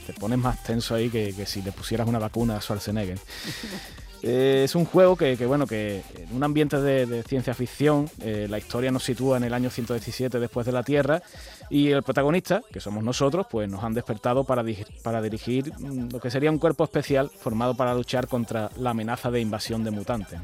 te 0.05 0.13
pones 0.13 0.37
más 0.37 0.61
tenso 0.61 0.93
ahí 0.93 1.09
que, 1.09 1.33
que, 1.33 1.47
si 1.47 1.63
le 1.63 1.71
pusieras 1.71 2.07
una 2.07 2.19
vacuna 2.19 2.57
a 2.57 2.61
Schwarzenegger. 2.61 3.17
Eh, 4.21 4.63
es 4.63 4.75
un 4.75 4.85
juego 4.85 5.15
que, 5.15 5.35
bueno, 5.45 5.67
que 5.67 6.01
en 6.17 6.35
un 6.35 6.43
ambiente 6.43 6.79
de, 6.81 7.23
ciencia 7.23 7.53
ficción, 7.53 8.09
eh, 8.21 8.47
la 8.49 8.57
historia 8.57 8.91
nos 8.91 9.03
sitúa 9.03 9.37
en 9.37 9.43
el 9.43 9.53
año 9.53 9.69
117 9.69 10.39
después 10.39 10.65
de 10.65 10.71
la 10.71 10.83
Tierra 10.83 11.21
y 11.69 11.89
el 11.89 12.03
protagonista, 12.03 12.61
que 12.71 12.79
somos 12.79 13.03
nosotros, 13.03 13.47
pues 13.49 13.69
nos 13.69 13.83
han 13.83 13.93
despertado 13.93 14.43
para, 14.43 14.63
para 15.03 15.21
dirigir 15.21 15.71
mm, 15.77 16.09
lo 16.11 16.19
que 16.19 16.31
sería 16.31 16.49
un 16.49 16.59
cuerpo 16.59 16.83
especial 16.83 17.29
formado 17.29 17.75
para 17.75 17.93
luchar 17.93 18.27
contra 18.27 18.69
la 18.77 18.91
amenaza 18.91 19.29
de 19.31 19.41
invasión 19.41 19.83
de 19.83 19.91
mutantes. 19.91 20.39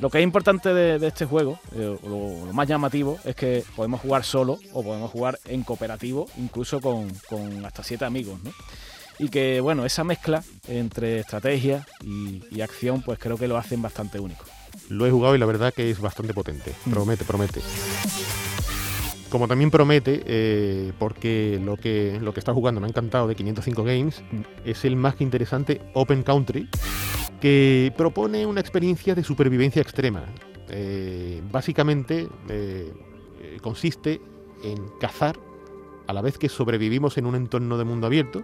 Lo 0.00 0.08
que 0.08 0.18
es 0.18 0.24
importante 0.24 0.72
de, 0.72 1.06
este 1.06 1.26
juego, 1.26 1.58
eh, 1.74 1.98
lo, 2.02 2.46
lo, 2.46 2.52
más 2.52 2.66
llamativo, 2.66 3.18
es 3.24 3.36
que 3.36 3.62
podemos 3.76 4.00
jugar 4.00 4.24
solo 4.24 4.58
o 4.72 4.82
podemos 4.82 5.10
jugar 5.10 5.38
en 5.44 5.62
cooperativo, 5.62 6.26
incluso 6.38 6.80
con, 6.80 7.10
con 7.28 7.64
hasta 7.66 7.82
siete 7.82 8.04
amigos, 8.04 8.42
¿no? 8.42 8.50
Y 9.18 9.28
que, 9.28 9.60
bueno, 9.60 9.84
esa 9.84 10.04
mezcla 10.04 10.42
entre 10.68 11.20
estrategia 11.20 11.86
y, 12.02 12.42
y, 12.50 12.60
acción, 12.60 13.02
pues 13.02 13.18
creo 13.18 13.36
que 13.36 13.48
lo 13.48 13.56
hacen 13.56 13.82
bastante 13.82 14.18
único. 14.18 14.44
Lo 14.88 15.06
he 15.06 15.10
jugado 15.10 15.34
y 15.34 15.38
la 15.38 15.46
verdad 15.46 15.72
que 15.72 15.90
es 15.90 16.00
bastante 16.00 16.34
potente. 16.34 16.72
Promete, 16.90 17.24
promete. 17.24 17.60
Como 19.32 19.48
también 19.48 19.70
promete, 19.70 20.22
eh, 20.26 20.92
porque 20.98 21.58
lo 21.64 21.78
que, 21.78 22.18
lo 22.20 22.34
que 22.34 22.40
está 22.40 22.52
jugando 22.52 22.82
me 22.82 22.86
ha 22.86 22.90
encantado 22.90 23.26
de 23.26 23.34
505 23.34 23.82
Games, 23.82 24.22
es 24.62 24.84
el 24.84 24.94
más 24.94 25.14
que 25.14 25.24
interesante 25.24 25.80
Open 25.94 26.22
Country, 26.22 26.68
que 27.40 27.94
propone 27.96 28.44
una 28.44 28.60
experiencia 28.60 29.14
de 29.14 29.24
supervivencia 29.24 29.80
extrema. 29.80 30.26
Eh, 30.68 31.40
básicamente 31.50 32.28
eh, 32.50 32.92
consiste 33.62 34.20
en 34.62 34.76
cazar 35.00 35.38
a 36.06 36.12
la 36.12 36.20
vez 36.20 36.36
que 36.36 36.50
sobrevivimos 36.50 37.16
en 37.16 37.24
un 37.24 37.34
entorno 37.34 37.78
de 37.78 37.84
mundo 37.84 38.08
abierto. 38.08 38.42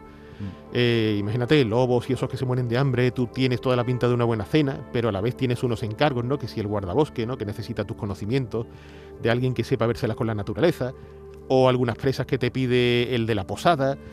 Eh, 0.73 1.17
imagínate, 1.19 1.65
lobos 1.65 2.09
y 2.11 2.13
esos 2.13 2.29
que 2.29 2.37
se 2.37 2.45
mueren 2.45 2.69
de 2.69 2.79
hambre, 2.79 3.11
tú 3.11 3.27
tienes 3.27 3.61
toda 3.61 3.77
la 3.77 3.85
pinta 3.85 4.09
de 4.09 4.15
una 4.15 4.25
buena 4.25 4.45
cena, 4.45 4.89
pero 4.93 5.09
a 5.09 5.13
la 5.13 5.21
vez 5.21 5.37
tienes 5.37 5.63
unos 5.63 5.83
encargos, 5.83 6.25
¿no? 6.25 6.39
Que 6.39 6.49
si 6.49 6.61
el 6.61 6.67
guardabosque, 6.67 7.27
¿no? 7.27 7.37
Que 7.37 7.45
necesita 7.45 7.85
tus 7.85 7.97
conocimientos, 7.97 8.67
de 9.23 9.31
alguien 9.31 9.55
que 9.55 9.65
sepa 9.65 9.87
vérselas 9.87 10.17
con 10.17 10.27
la 10.27 10.35
naturaleza, 10.35 10.93
o 11.49 11.69
algunas 11.69 11.97
presas 11.97 12.27
que 12.27 12.39
te 12.39 12.51
pide 12.51 13.15
el 13.15 13.27
de 13.27 13.35
la 13.35 13.47
posada. 13.47 13.99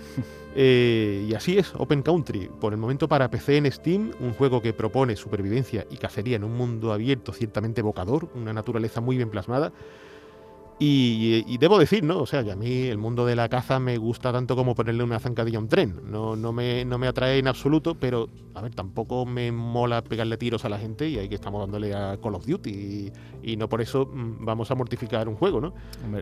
Eh, 0.57 1.27
y 1.29 1.33
así 1.33 1.57
es, 1.57 1.73
Open 1.75 2.01
Country, 2.01 2.49
por 2.61 2.71
el 2.71 2.79
momento 2.79 3.09
para 3.09 3.29
PC 3.29 3.57
en 3.57 3.69
Steam, 3.69 4.11
un 4.21 4.31
juego 4.31 4.61
que 4.61 4.71
propone 4.71 5.17
supervivencia 5.17 5.85
y 5.91 5.97
cacería 5.97 6.37
en 6.37 6.45
un 6.45 6.53
mundo 6.55 6.93
abierto 6.93 7.33
ciertamente 7.33 7.81
evocador, 7.81 8.29
una 8.35 8.53
naturaleza 8.53 9.01
muy 9.01 9.17
bien 9.17 9.29
plasmada. 9.29 9.73
Y, 10.77 11.57
debo 11.57 11.79
decir, 11.79 12.03
¿no? 12.03 12.19
O 12.19 12.25
sea, 12.25 12.43
que 12.43 12.51
a 12.51 12.55
mí 12.55 12.83
el 12.83 12.97
mundo 12.97 13.25
de 13.25 13.35
la 13.35 13.47
caza 13.47 13.79
me 13.79 13.97
gusta 13.97 14.33
tanto 14.33 14.55
como 14.57 14.75
ponerle 14.75 15.03
una 15.03 15.19
zancadilla 15.19 15.57
a 15.57 15.61
un 15.61 15.69
tren. 15.69 16.01
No, 16.03 16.35
no, 16.35 16.51
me, 16.51 16.83
no 16.83 16.97
me 16.97 17.07
atrae 17.07 17.39
en 17.39 17.47
absoluto, 17.47 17.95
pero, 17.95 18.29
a 18.53 18.61
ver, 18.61 18.75
tampoco 18.75 19.25
me 19.25 19.51
mola 19.53 20.03
pegarle 20.03 20.37
tiros 20.37 20.65
a 20.65 20.69
la 20.69 20.77
gente 20.77 21.07
y 21.07 21.17
ahí 21.17 21.29
que 21.29 21.35
estamos 21.35 21.61
dándole 21.61 21.93
a 21.93 22.17
Call 22.21 22.35
of 22.35 22.45
Duty. 22.45 23.11
Y, 23.43 23.55
no 23.55 23.69
por 23.69 23.81
eso 23.81 24.05
mm, 24.05 24.43
vamos 24.43 24.69
a 24.69 24.75
mortificar 24.75 25.29
un 25.29 25.35
juego, 25.35 25.61
¿no? 25.61 25.73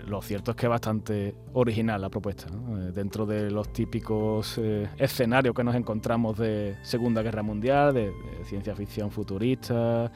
Lo 0.05 0.21
cierto 0.21 0.51
es 0.51 0.57
que 0.57 0.67
es 0.67 0.69
bastante 0.69 1.35
original 1.53 1.99
la 1.99 2.09
propuesta, 2.09 2.47
¿no? 2.51 2.77
eh, 2.77 2.91
Dentro 2.91 3.25
de 3.25 3.49
los 3.49 3.73
típicos 3.73 4.59
eh, 4.59 4.87
escenarios 4.97 5.55
que 5.55 5.63
nos 5.63 5.73
encontramos 5.73 6.37
de 6.37 6.77
Segunda 6.83 7.23
Guerra 7.23 7.41
Mundial, 7.41 7.93
de 7.93 8.13
ciencia 8.45 8.75
ficción 8.75 9.09
futurista 9.09 10.11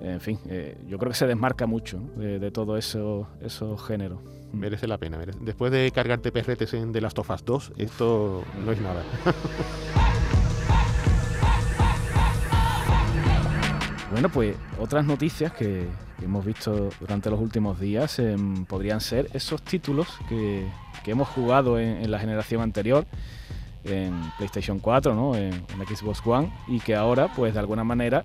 en 0.00 0.20
fin, 0.20 0.38
eh, 0.48 0.76
yo 0.86 0.98
creo 0.98 1.10
que 1.10 1.16
se 1.16 1.26
desmarca 1.26 1.66
mucho 1.66 1.98
¿no? 1.98 2.22
de, 2.22 2.38
de 2.38 2.50
todos 2.50 2.78
esos 2.78 3.26
eso 3.40 3.76
géneros. 3.76 4.20
Merece 4.52 4.86
la 4.86 4.98
pena. 4.98 5.18
Merece. 5.18 5.38
Después 5.42 5.72
de 5.72 5.90
cargarte 5.90 6.32
perretes 6.32 6.72
en 6.74 6.92
The 6.92 7.00
Last 7.00 7.18
of 7.18 7.30
Us 7.30 7.44
2, 7.44 7.72
esto 7.78 8.44
no 8.64 8.72
es 8.72 8.80
nada. 8.80 9.02
bueno, 14.12 14.28
pues 14.30 14.56
otras 14.78 15.04
noticias 15.04 15.52
que, 15.52 15.86
que, 16.18 16.24
hemos 16.24 16.44
visto 16.44 16.90
durante 17.00 17.30
los 17.30 17.40
últimos 17.40 17.78
días 17.78 18.18
eh, 18.18 18.36
podrían 18.66 19.00
ser 19.00 19.28
esos 19.34 19.62
títulos 19.62 20.08
que, 20.28 20.66
que 21.04 21.10
hemos 21.10 21.28
jugado 21.28 21.78
en, 21.78 22.02
en, 22.02 22.10
la 22.10 22.18
generación 22.18 22.62
anterior 22.62 23.04
en 23.84 24.14
PlayStation 24.38 24.78
4, 24.78 25.14
¿no? 25.14 25.36
en, 25.36 25.52
en 25.52 25.96
Xbox 25.96 26.26
One 26.26 26.50
y 26.68 26.80
que 26.80 26.94
ahora, 26.94 27.30
pues 27.34 27.52
de 27.52 27.60
alguna 27.60 27.84
manera, 27.84 28.24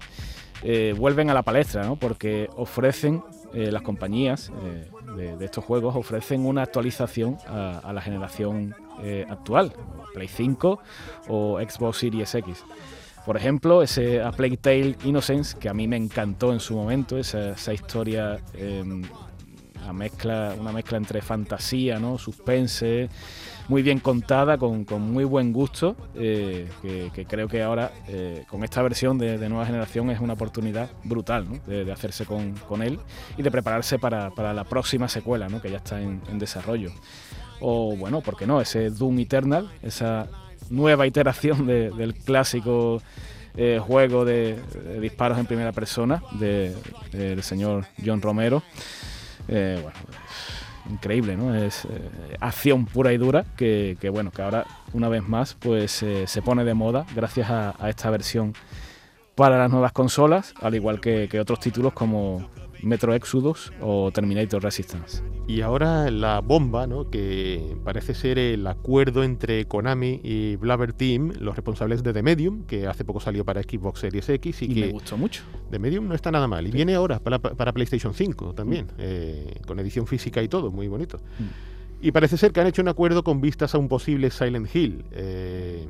eh, 0.63 0.96
vuelven 0.98 1.29
a 1.29 1.34
la 1.34 1.41
palestra, 1.41 1.84
¿no? 1.84 1.98
porque 1.98 2.50
ofrecen, 2.55 3.22
eh, 3.53 3.72
las 3.72 3.82
compañías 3.82 4.51
eh, 4.63 5.36
de, 5.38 5.46
estos 5.46 5.63
juegos 5.63 5.96
ofrecen 5.96 6.46
una 6.46 6.63
actualización 6.63 7.38
a, 7.48 7.91
la 7.93 8.01
generación 8.01 8.74
actual, 9.29 9.74
Play 10.13 10.27
5 10.27 10.79
o 11.27 11.60
Xbox 11.60 11.98
Series 11.98 12.34
X. 12.36 12.63
Por 13.25 13.38
ejemplo, 13.38 13.82
ese 13.82 14.22
A 14.22 14.32
Plague 14.32 14.58
Tale 14.58 14.96
Innocence, 15.03 15.58
que 15.58 15.70
a 15.70 15.74
mí 15.74 15.88
me 15.88 15.98
encantó 15.98 16.53
en 16.53 16.60
su 16.60 16.75
momento, 16.75 17.17
esa, 17.17 17.51
esa 17.51 17.74
historia, 17.74 18.39
mezcla, 19.92 20.56
una 20.58 20.72
mezcla 20.72 20.98
entre 20.98 21.22
fantasía, 21.22 22.00
¿no? 22.00 22.18
suspense, 22.18 23.10
muy 23.68 23.82
bien 23.82 24.00
contada, 24.00 24.58
con, 24.58 24.86
con 24.86 25.02
muy 25.12 25.24
buen 25.24 25.52
gusto, 25.52 25.96
eh, 26.16 26.70
que, 26.82 27.25
creo 27.25 27.48
que 27.48 27.63
ahora 27.63 27.92
eh, 28.08 28.46
con 28.48 28.63
esta 28.63 28.82
versión 28.82 29.18
de, 29.18 29.38
de, 29.38 29.50
nueva 29.50 29.66
generación 29.66 30.10
es 30.12 30.20
una 30.20 30.34
oportunidad 30.34 30.90
brutal 31.04 31.50
¿no? 31.50 31.60
de, 31.66 31.84
de, 31.84 31.92
hacerse 31.92 32.25
con, 32.25 32.54
con, 32.54 32.82
él 32.82 33.00
y 33.38 33.42
de 33.42 33.52
prepararse 33.52 34.00
para, 34.00 34.30
para 34.30 34.54
la 34.54 34.63
próxima 34.63 35.10
secuela, 35.10 35.50
¿no? 35.50 35.62
que 35.62 35.72
ya 35.72 35.78
está 35.78 36.02
en, 36.02 36.22
en, 36.30 36.40
desarrollo. 36.40 36.92
O 37.60 37.96
bueno, 37.96 38.22
¿por 38.22 38.38
qué 38.38 38.46
no? 38.46 38.62
Ese 38.62 38.90
Doom 38.90 39.20
Eternal, 39.20 39.72
esa 39.82 40.28
nueva 40.70 41.08
iteración 41.08 41.66
de, 41.66 41.92
del 41.92 42.13
clásico 42.16 43.02
eh, 43.56 43.80
juego 43.80 44.25
de, 44.25 44.58
disparos 45.00 45.38
en 45.38 45.46
primera 45.46 45.72
persona 45.72 46.24
del 46.32 47.44
señor 47.44 47.86
John 48.04 48.22
Romero. 48.22 48.63
Eh, 49.48 49.80
bueno, 49.82 49.98
increíble, 50.90 51.38
¿no? 51.38 51.56
Es 51.56 51.88
acción 52.40 52.86
pura 52.86 53.14
y 53.14 53.18
dura 53.18 53.46
que, 53.56 53.98
bueno, 54.12 54.32
que 54.32 54.42
ahora 54.42 54.66
una 54.94 55.10
vez 55.10 55.28
más 55.28 55.54
pues 55.54 55.92
se 56.26 56.42
pone 56.42 56.64
de 56.64 56.74
moda 56.74 57.06
gracias 57.16 57.50
a, 57.50 57.90
esta 57.90 58.10
versión 58.10 58.54
para 59.36 59.58
las 59.58 59.72
nuevas 59.72 59.94
consolas, 59.94 60.54
al 60.62 60.76
igual 60.76 61.00
que 61.00 61.40
otros 61.40 61.60
títulos 61.60 61.94
como 61.94 62.50
Metro 62.84 63.13
Exodus 63.13 63.72
o 63.82 64.12
Terminator 64.12 64.62
Resistance. 64.62 65.24
Y 65.48 65.62
ahora 65.62 66.10
la 66.10 66.40
bomba, 66.40 66.88
¿no? 66.88 67.10
que 67.10 67.75
parece 67.84 68.13
ser 68.13 68.40
el 68.40 68.66
acuerdo 68.68 69.24
entre 69.24 69.66
Konami 69.66 70.22
y 70.24 70.56
Blabber 70.56 70.94
Team, 70.94 71.34
los 71.40 71.56
responsables 71.56 72.04
de 72.04 72.13
The 72.13 72.24
Medium, 72.24 72.63
que 72.63 72.88
hace 72.88 73.04
poco 73.04 73.20
salió 73.20 73.44
para 73.44 73.62
Xbox 73.62 74.00
Series 74.00 74.30
X 74.30 74.62
y, 74.62 74.68
que 74.68 74.82
me 74.82 74.92
gustó 74.92 75.18
mucho. 75.18 75.44
The 75.70 75.80
Medium 75.80 76.08
no 76.08 76.16
está 76.16 76.32
nada 76.32 76.48
mal 76.48 76.66
y 76.66 76.72
viene 76.72 76.96
ahora 76.96 77.20
para, 77.20 77.40
PlayStation 77.74 78.13
5 78.13 78.54
también, 78.54 78.86
mm. 78.86 79.00
eh, 79.00 79.62
con 79.68 79.80
edición 79.80 80.08
física 80.08 80.42
y 80.42 80.48
todo, 80.48 80.72
muy 80.72 80.88
bonito. 80.88 81.18
Mm. 81.18 81.74
Y 82.08 82.12
parece 82.12 82.38
ser 82.38 82.52
que 82.52 82.60
han 82.60 82.68
hecho 82.68 82.82
un 82.82 82.90
acuerdo 82.90 83.24
con 83.24 83.40
vistas 83.40 83.75
a 83.75 83.78
un 83.78 83.88
posible 83.88 84.30
Silent 84.30 84.74
Hill. 84.75 85.06
Eh, 85.12 85.88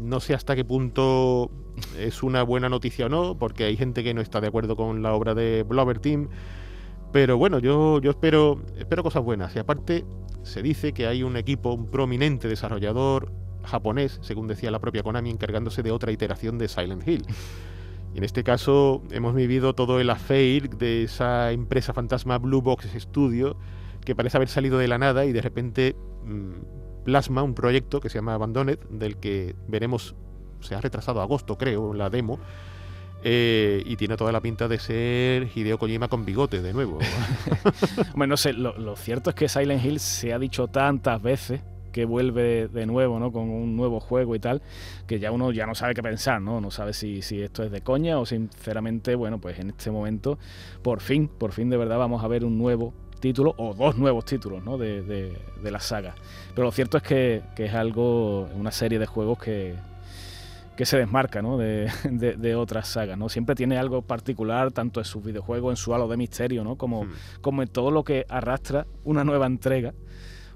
no 0.00 0.20
sé 0.20 0.34
hasta 0.34 0.56
qué 0.56 0.64
punto 0.64 1.50
es 1.98 2.22
una 2.22 2.42
buena 2.42 2.68
noticia 2.68 3.06
o 3.06 3.08
no, 3.08 3.38
porque 3.38 3.64
hay 3.64 3.76
gente 3.76 4.02
que 4.02 4.14
no 4.14 4.20
está 4.20 4.40
de 4.40 4.48
acuerdo 4.48 4.76
con 4.76 5.02
la 5.02 5.14
obra 5.14 5.34
de 5.34 5.62
Blobber 5.62 5.98
Team. 5.98 6.28
Pero 7.12 7.36
bueno, 7.36 7.58
yo, 7.58 8.00
espero 8.02 8.58
cosas 9.02 9.22
buenas. 9.22 9.54
Y 9.56 9.58
aparte, 9.58 10.04
se 10.42 10.62
dice 10.62 10.92
que 10.92 11.06
hay 11.06 11.22
un 11.22 11.36
equipo, 11.36 11.72
un 11.72 11.90
prominente 11.90 12.48
desarrollador 12.48 13.32
japonés, 13.64 14.18
según 14.22 14.46
decía 14.46 14.70
la 14.70 14.78
propia 14.78 15.02
Konami, 15.02 15.30
encargándose 15.30 15.82
de 15.82 15.90
otra 15.90 16.12
iteración 16.12 16.58
de 16.58 16.68
Silent 16.68 17.06
Hill. 17.06 17.24
Y 18.14 18.18
en 18.18 18.24
este 18.24 18.42
caso 18.42 19.02
hemos 19.10 19.34
vivido 19.34 19.74
todo 19.74 20.00
el 20.00 20.10
affair 20.10 20.70
de 20.70 21.04
esa 21.04 21.52
empresa 21.52 21.92
fantasma 21.92 22.38
Blue 22.38 22.62
Box 22.62 22.88
Studio, 22.96 23.56
que 24.04 24.14
parece 24.16 24.38
haber 24.38 24.48
salido 24.48 24.78
de 24.78 24.88
la 24.88 24.98
nada 24.98 25.26
y 25.26 25.32
de 25.32 25.42
repente 25.42 25.94
mm, 26.24 26.89
plasma 27.10 27.42
un 27.42 27.54
proyecto 27.54 28.00
que 28.00 28.08
se 28.08 28.18
llama 28.18 28.34
Abandoned, 28.34 28.78
del 28.88 29.16
que 29.16 29.56
veremos 29.66 30.14
se 30.60 30.76
ha 30.76 30.80
retrasado 30.80 31.20
agosto, 31.20 31.58
creo, 31.58 31.92
la 31.92 32.08
demo. 32.08 32.38
Eh, 33.24 33.82
y 33.84 33.96
tiene 33.96 34.16
toda 34.16 34.30
la 34.30 34.40
pinta 34.40 34.68
de 34.68 34.78
ser 34.78 35.48
Hideo 35.52 35.76
Kojima 35.76 36.06
con 36.06 36.24
bigote 36.24 36.62
de 36.62 36.72
nuevo. 36.72 37.00
bueno, 38.14 38.34
no 38.34 38.36
sé, 38.36 38.52
lo, 38.52 38.94
cierto 38.94 39.30
es 39.30 39.36
que 39.36 39.48
Silent 39.48 39.84
Hill 39.84 39.98
se 39.98 40.32
ha 40.32 40.38
dicho 40.38 40.68
tantas 40.68 41.20
veces 41.20 41.60
que 41.92 42.04
vuelve 42.04 42.68
de 42.68 42.86
nuevo, 42.86 43.18
¿no? 43.18 43.32
Con 43.32 43.50
un 43.50 43.74
nuevo 43.74 43.98
juego 43.98 44.36
y 44.36 44.38
tal, 44.38 44.62
que 45.08 45.18
ya 45.18 45.32
uno 45.32 45.50
ya 45.50 45.66
no 45.66 45.74
sabe 45.74 45.94
qué 45.94 46.02
pensar, 46.04 46.40
¿no? 46.40 46.60
No 46.60 46.70
sabe 46.70 46.92
si, 46.92 47.22
si 47.22 47.42
esto 47.42 47.64
es 47.64 47.72
de 47.72 47.80
coña 47.80 48.20
o 48.20 48.24
sinceramente, 48.24 49.16
bueno, 49.16 49.40
pues 49.40 49.58
en 49.58 49.70
este 49.70 49.90
momento, 49.90 50.38
por 50.82 51.00
fin, 51.00 51.26
por 51.26 51.50
fin 51.50 51.70
de 51.70 51.76
verdad 51.76 51.98
vamos 51.98 52.22
a 52.22 52.28
ver 52.28 52.44
un 52.44 52.56
nuevo 52.56 52.94
título 53.20 53.54
o 53.58 53.74
dos 53.74 53.96
nuevos 53.96 54.24
títulos, 54.24 54.64
¿no? 54.64 54.78
De, 54.78 55.02
de 55.02 55.70
la 55.70 55.80
saga. 55.80 56.14
Pero 56.54 56.64
lo 56.66 56.72
cierto 56.72 56.96
es 56.96 57.02
que, 57.02 57.42
que 57.54 57.66
es 57.66 57.74
algo, 57.74 58.48
una 58.56 58.72
serie 58.72 58.98
de 58.98 59.06
juegos 59.06 59.38
que, 59.38 59.76
que 60.80 60.86
se 60.86 60.96
desmarca 60.96 61.42
¿no? 61.42 61.58
de, 61.58 61.90
de, 62.10 62.54
otras 62.54 62.88
sagas. 62.88 63.18
¿no? 63.18 63.28
Siempre 63.28 63.54
tiene 63.54 63.76
algo 63.76 64.00
particular, 64.00 64.72
tanto 64.72 65.00
en 65.00 65.04
sus 65.04 65.22
videojuegos, 65.22 65.72
en 65.72 65.76
su 65.76 65.94
halo 65.94 66.08
de 66.08 66.16
misterio, 66.16 66.64
¿no? 66.64 66.76
como, 66.76 67.04
hmm. 67.04 67.12
como 67.42 67.60
en 67.60 67.68
todo 67.68 67.90
lo 67.90 68.02
que 68.02 68.24
arrastra 68.30 68.86
una 69.04 69.22
nueva 69.22 69.46
entrega 69.46 69.92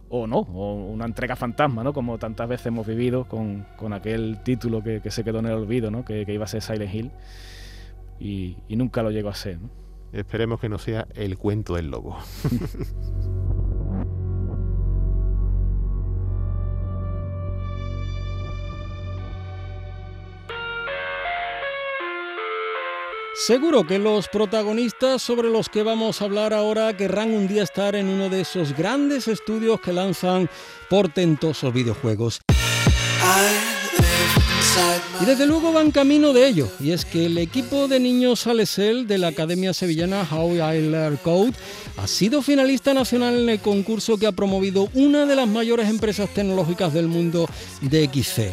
o 0.09 0.27
no, 0.27 0.39
o 0.39 0.77
una 0.77 1.05
entrega 1.05 1.37
fantasma, 1.37 1.85
¿no? 1.85 1.93
Como 1.93 2.17
tantas 2.17 2.49
veces 2.49 2.67
hemos 2.67 2.87
vivido 2.87 3.27
con, 3.27 3.67
con 3.77 3.93
aquel 3.93 4.39
título 4.43 4.83
que, 4.83 5.03
que, 5.03 5.11
se 5.11 5.25
quedó 5.25 5.41
en 5.41 5.47
el 5.47 5.53
olvido, 5.53 5.91
¿no? 5.91 6.07
Que, 6.07 6.25
que 6.25 6.33
iba 6.33 6.45
a 6.45 6.49
ser 6.49 6.63
Silent 6.63 6.95
Hill 6.95 7.11
y, 8.19 8.57
y, 8.67 8.77
nunca 8.77 9.03
lo 9.03 9.11
llegó 9.11 9.29
a 9.29 9.35
ser, 9.35 9.61
¿no? 9.61 9.71
Esperemos 10.15 10.61
que 10.61 10.69
no 10.69 10.79
sea 10.79 11.09
el 11.15 11.37
cuento 11.37 11.75
del 11.75 11.91
lobo. 11.91 12.17
Seguro 23.35 23.85
que 23.85 23.99
los 23.99 24.29
protagonistas 24.29 25.21
sobre 25.21 25.51
los 25.51 25.69
que 25.69 25.83
vamos 25.83 26.23
a 26.23 26.27
hablar 26.27 26.55
ahora 26.55 26.97
querrán 26.97 27.35
un 27.35 27.49
día 27.49 27.65
estar 27.65 27.97
en 27.97 28.09
uno 28.09 28.29
de 28.29 28.43
esos 28.43 28.77
grandes 28.77 29.27
estudios 29.27 29.81
que 29.81 29.93
lanzan 29.93 30.49
portentosos 30.89 31.75
videojuegos. 31.75 32.41
Y 35.21 35.27
desde 35.27 35.47
luego 35.47 35.73
van 35.73 35.91
camino 35.91 36.33
de 36.33 36.49
ello, 36.49 36.69
y 36.81 36.91
es 36.91 37.05
que 37.05 37.27
el 37.27 37.39
equipo 37.39 37.87
de 37.87 38.01
niños 38.01 38.41
Salesel 38.41 39.07
de 39.07 39.19
la 39.19 39.29
Academia 39.29 39.73
Sevillana 39.73 40.27
How 40.31 40.55
I 40.55 40.91
Learn 40.91 41.17
Code 41.19 41.53
ha 41.97 42.07
sido 42.07 42.43
finalista 42.43 42.93
nacional 42.93 43.39
en 43.39 43.49
el 43.49 43.61
concurso 43.61 44.19
que 44.19 44.27
ha 44.27 44.33
promovido 44.33 44.89
una 44.95 45.27
de 45.27 45.37
las 45.37 45.47
mayores 45.47 45.89
empresas 45.89 46.29
tecnológicas 46.31 46.93
del 46.93 47.07
mundo 47.07 47.49
de 47.81 48.05
XC. 48.13 48.53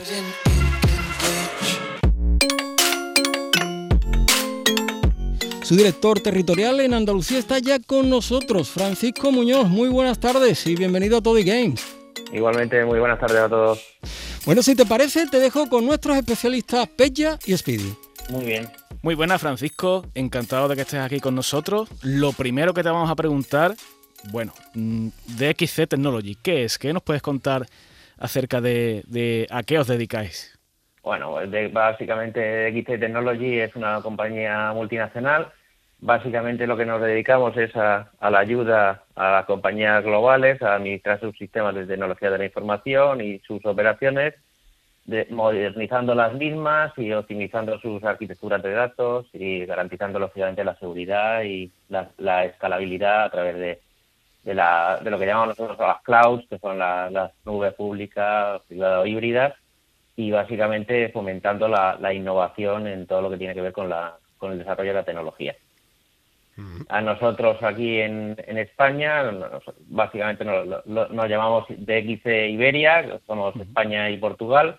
Su 5.64 5.76
director 5.76 6.20
territorial 6.20 6.82
en 6.82 6.94
Andalucía 6.94 7.40
está 7.40 7.58
ya 7.58 7.80
con 7.80 8.10
nosotros, 8.10 8.70
Francisco 8.70 9.32
Muñoz. 9.32 9.68
Muy 9.68 9.90
buenas 9.90 10.20
tardes 10.20 10.68
y 10.68 10.76
bienvenido 10.76 11.18
a 11.18 11.22
Toddy 11.22 11.44
Games. 11.44 11.82
Igualmente, 12.34 12.86
muy 12.86 13.00
buenas 13.00 13.20
tardes 13.20 13.38
a 13.38 13.50
todos. 13.50 13.80
Bueno, 14.44 14.64
si 14.64 14.76
te 14.76 14.88
parece, 14.88 15.28
te 15.28 15.40
dejo 15.40 15.70
con 15.70 15.86
nuestros 15.86 16.18
especialistas 16.18 16.88
Pella 16.88 17.38
y 17.46 17.56
Speedy. 17.56 17.94
Muy 18.30 18.46
bien. 18.46 18.68
Muy 19.04 19.14
buenas, 19.14 19.40
Francisco. 19.40 20.04
Encantado 20.16 20.68
de 20.68 20.76
que 20.76 20.82
estés 20.82 21.00
aquí 21.00 21.20
con 21.20 21.36
nosotros. 21.36 21.90
Lo 22.02 22.34
primero 22.34 22.74
que 22.74 22.82
te 22.82 22.90
vamos 22.90 23.10
a 23.12 23.16
preguntar, 23.16 23.74
bueno, 24.32 24.52
mm, 24.74 25.10
DXC 25.38 25.88
Technology, 25.88 26.36
¿qué 26.42 26.64
es? 26.64 26.80
¿Qué 26.80 26.92
nos 26.92 27.04
puedes 27.04 27.22
contar 27.22 27.68
acerca 28.18 28.62
de, 28.62 29.48
a 29.52 29.62
qué 29.62 29.78
os 29.78 29.86
dedicáis? 29.86 30.58
Bueno, 31.04 31.36
básicamente 31.72 32.72
DXC 32.72 33.00
Technology 33.00 33.60
es 33.60 33.76
una 33.76 34.02
compañía 34.02 34.74
multinacional 34.74 35.52
Básicamente 36.04 36.66
lo 36.66 36.78
que 36.78 36.86
nos 36.86 37.00
dedicamos 37.00 37.56
es 37.58 37.76
a, 37.76 38.10
la 38.20 38.40
ayuda 38.40 39.04
a 39.16 39.32
las 39.32 39.46
compañías 39.46 40.04
globales 40.04 40.60
a 40.64 40.74
administrar 40.74 41.20
sus 41.20 41.38
sistemas 41.38 41.76
de 41.76 41.86
tecnología 41.86 42.32
de 42.32 42.40
la 42.40 42.46
información 42.46 43.22
y 43.22 43.38
sus 43.40 43.64
operaciones, 43.68 44.34
modernizando 45.30 46.16
las 46.16 46.34
mismas 46.34 46.92
y 46.98 47.12
optimizando 47.12 47.80
sus 47.80 48.04
arquitecturas 48.04 48.64
de 48.64 48.72
datos 48.72 49.28
y 49.32 49.64
garantizando 49.68 50.18
lógicamente 50.18 50.64
la 50.64 50.76
seguridad 50.78 51.44
y 51.44 51.72
la, 51.90 52.46
escalabilidad 52.46 53.26
a 53.26 53.30
través 53.30 53.56
de, 53.58 53.80
de, 54.44 54.56
lo 54.56 55.20
que 55.20 55.26
llamamos 55.28 55.50
nosotros 55.50 55.78
las 55.78 56.02
clouds, 56.02 56.48
que 56.50 56.58
son 56.58 56.80
las 56.80 57.32
nubes 57.46 57.76
públicas, 57.76 58.60
privadas 58.68 59.04
o 59.04 59.06
híbridas, 59.06 59.54
y 60.16 60.32
básicamente 60.32 61.10
fomentando 61.10 61.68
la, 61.68 61.96
la, 62.00 62.12
innovación 62.12 62.88
en 62.88 63.06
todo 63.06 63.22
lo 63.22 63.30
que 63.30 63.38
tiene 63.38 63.54
que 63.54 63.62
ver 63.62 63.72
con, 63.72 63.88
la, 63.88 64.18
con 64.40 64.52
el 64.52 64.58
desarrollo 64.58 64.90
de 64.90 64.96
la 64.96 65.06
tecnología. 65.06 65.56
A 66.92 67.00
nosotros 67.00 67.56
aquí 67.64 68.02
en, 68.02 68.36
España, 68.58 69.24
básicamente 69.88 70.44
nos, 70.44 71.30
llamamos 71.30 71.66
DXC 71.70 72.50
Iberia, 72.50 73.18
somos 73.26 73.56
España 73.56 74.10
y 74.10 74.18
Portugal. 74.18 74.78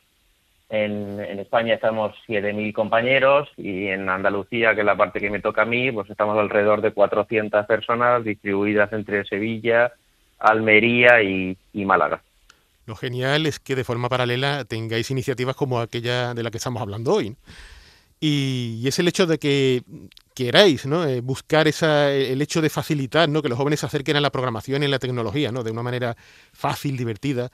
En, 0.68 1.18
España 1.38 1.72
estamos 1.72 2.14
7.000 2.29 2.75
compañeros 2.75 3.48
y 3.57 3.87
en 3.87 4.11
Andalucía, 4.11 4.75
que 4.75 4.81
es 4.81 4.87
la 4.87 4.94
parte 4.94 5.20
que 5.20 5.31
me 5.31 5.40
toca 5.40 5.62
a 5.62 5.64
mí, 5.64 5.90
pues 5.90 6.11
estamos 6.11 6.38
alrededor 6.38 6.83
de 6.83 6.92
400 6.92 7.64
personas 7.64 8.22
distribuidas 8.22 8.92
entre 8.92 9.25
Sevilla, 9.25 9.90
Almería 10.38 11.22
y, 11.22 11.57
Málaga. 11.72 12.20
Lo 12.85 12.94
genial 12.94 13.46
es 13.46 13.59
que 13.59 13.75
de 13.75 13.85
forma 13.85 14.11
paralela 14.11 14.66
tengáis 14.66 15.11
iniciativas 15.11 15.57
como 15.57 15.81
aquella 15.81 16.35
de 16.35 16.42
la 16.42 16.51
que 16.51 16.59
estamos 16.59 16.83
hablando 16.83 17.14
hoy. 17.14 17.37
Y, 18.24 18.87
es 18.87 19.00
el 19.00 19.08
hecho 19.08 19.26
de 19.26 19.37
que 19.37 19.82
queráis 20.32 20.87
¿no? 20.87 21.04
Eh, 21.04 21.20
buscar 21.20 21.66
esa, 21.66 22.12
el 22.12 22.40
hecho 22.40 22.62
de 22.62 22.70
facilitar 22.70 23.28
¿no? 23.28 23.42
que 23.42 23.48
los 23.48 23.58
jóvenes 23.58 23.80
se 23.80 23.87
acerquen 23.87 24.14
a 24.14 24.20
la 24.20 24.30
programación 24.30 24.85
y 24.85 24.87
a 24.87 24.90
la 24.90 25.00
tecnología 25.00 25.50
¿no? 25.50 25.64
de 25.64 25.72
una 25.72 25.82
manera 25.82 26.14
fácil, 26.52 26.96
divertida. 26.96 27.50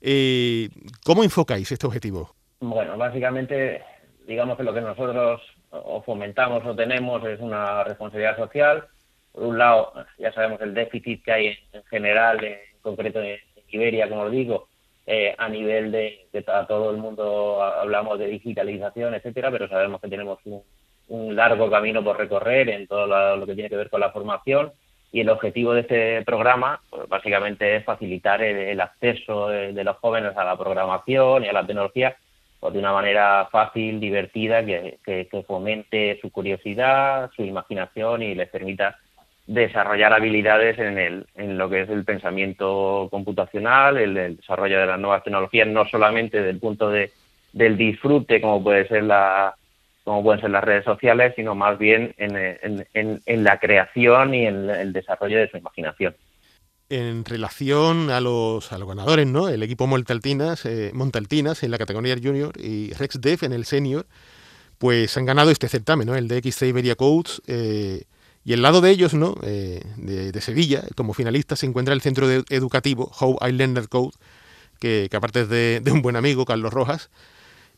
Eh, 0.00 0.70
¿Cómo 1.04 1.22
enfocáis 1.22 1.70
este 1.70 1.86
objetivo? 1.86 2.34
Bueno, 2.60 2.96
básicamente, 2.96 3.82
digamos 4.26 4.56
que 4.56 4.62
lo 4.62 4.72
que 4.72 4.80
nosotros 4.80 5.42
o 5.68 6.00
fomentamos 6.00 6.64
o 6.64 6.74
tenemos 6.74 7.22
es 7.26 7.38
una 7.38 7.84
responsabilidad 7.84 8.38
social. 8.38 8.86
Por 9.32 9.42
un 9.42 9.58
lado, 9.58 9.92
ya 10.16 10.32
sabemos 10.32 10.62
el 10.62 10.72
déficit 10.72 11.22
que 11.24 11.32
hay 11.32 11.58
en 11.74 11.84
general, 11.90 12.42
en 12.42 12.56
concreto 12.80 13.20
en 13.20 13.38
Iberia, 13.68 14.08
como 14.08 14.22
os 14.22 14.32
digo, 14.32 14.68
eh, 15.08 15.36
a 15.38 15.48
nivel 15.48 15.92
de, 15.92 16.26
de 16.32 16.44
a 16.48 16.66
todo 16.66 16.90
el 16.90 16.96
mundo 16.96 17.62
hablamos 17.62 18.18
de 18.18 18.26
digitalización, 18.26 19.14
etcétera, 19.14 19.52
pero 19.52 19.68
sabemos 19.68 20.00
que 20.00 20.08
tenemos 20.08 20.40
un, 20.44 21.36
largo 21.36 21.70
camino 21.70 22.02
por 22.02 22.18
recorrer 22.18 22.68
en 22.68 22.88
todo 22.88 23.06
lo, 23.36 23.46
que 23.46 23.54
tiene 23.54 23.70
que 23.70 23.76
ver 23.76 23.88
con 23.88 24.00
la 24.00 24.10
formación. 24.10 24.72
Y 25.12 25.20
el 25.20 25.28
objetivo 25.28 25.72
de 25.72 25.82
este 25.82 26.22
programa 26.22 26.80
pues, 26.90 27.08
básicamente 27.08 27.76
es 27.76 27.84
facilitar 27.84 28.42
el, 28.42 28.80
acceso 28.80 29.48
de, 29.48 29.84
los 29.84 29.96
jóvenes 29.98 30.36
a 30.36 30.42
la 30.42 30.56
programación 30.56 31.44
y 31.44 31.48
a 31.48 31.52
la 31.52 31.64
tecnología 31.64 32.16
pues, 32.58 32.72
de 32.72 32.80
una 32.80 32.92
manera 32.92 33.48
fácil, 33.52 34.00
divertida, 34.00 34.66
que, 34.66 34.98
que, 35.04 35.44
fomente 35.46 36.18
su 36.20 36.32
curiosidad, 36.32 37.30
su 37.36 37.42
imaginación 37.42 38.22
y 38.24 38.34
les 38.34 38.48
permita 38.48 38.98
desarrollar 39.46 40.12
habilidades 40.12 40.78
en, 40.78 40.98
el, 40.98 41.26
en 41.36 41.56
lo 41.56 41.70
que 41.70 41.82
es 41.82 41.88
el 41.88 42.04
pensamiento 42.04 43.08
computacional, 43.10 43.96
el, 43.96 44.36
desarrollo 44.36 44.80
de 44.80 44.86
las 44.86 44.98
nuevas 44.98 45.22
tecnologías, 45.22 45.68
no 45.68 45.86
solamente 45.88 46.42
del 46.42 46.58
punto 46.58 46.90
de, 46.90 47.12
del 47.52 47.76
disfrute, 47.76 48.40
como 48.40 48.62
puede 48.62 48.88
ser 48.88 49.04
la 49.04 49.54
como 50.02 50.22
pueden 50.22 50.40
ser 50.40 50.50
las 50.50 50.62
redes 50.62 50.84
sociales, 50.84 51.32
sino 51.34 51.56
más 51.56 51.76
bien 51.80 52.14
en, 52.16 52.86
en, 52.94 53.44
la 53.44 53.58
creación 53.58 54.34
y 54.34 54.46
en 54.46 54.70
el 54.70 54.92
desarrollo 54.92 55.38
de 55.38 55.50
su 55.50 55.56
imaginación. 55.56 56.14
En 56.88 57.24
relación 57.24 58.10
a 58.10 58.20
los, 58.20 58.72
a 58.72 58.78
los 58.78 58.86
ganadores, 58.86 59.26
¿no? 59.26 59.48
El 59.48 59.64
equipo 59.64 59.88
Montaltinas, 59.88 60.64
eh, 60.64 60.92
Montaltinas 60.94 61.64
en 61.64 61.72
la 61.72 61.78
categoría 61.78 62.14
junior 62.22 62.52
y 62.56 62.92
Rex 62.92 63.20
Dev 63.20 63.40
en 63.42 63.52
el 63.52 63.64
senior, 63.64 64.06
pues 64.78 65.16
han 65.16 65.24
ganado 65.24 65.50
este 65.50 65.66
certamen, 65.66 66.06
¿no? 66.06 66.14
El 66.14 66.28
de 66.28 66.40
XC 66.40 66.68
Iberia 66.68 66.94
Codes. 66.94 67.42
Eh, 67.48 68.04
y 68.46 68.52
el 68.52 68.62
lado 68.62 68.80
de 68.80 68.90
ellos, 68.90 69.12
¿no? 69.12 69.34
Eh, 69.42 69.80
de, 69.96 70.40
Sevilla, 70.40 70.82
como 70.94 71.14
finalista, 71.14 71.56
se 71.56 71.66
encuentra 71.66 71.92
el 71.92 72.00
centro 72.00 72.30
educativo 72.30 73.10
How 73.20 73.38
I 73.44 73.50
Learned 73.50 73.86
Code, 73.86 74.12
que, 74.78 75.08
aparte 75.12 75.40
es 75.40 75.48
de, 75.48 75.82
un 75.90 76.00
buen 76.00 76.14
amigo, 76.14 76.44
Carlos 76.44 76.72
Rojas, 76.72 77.10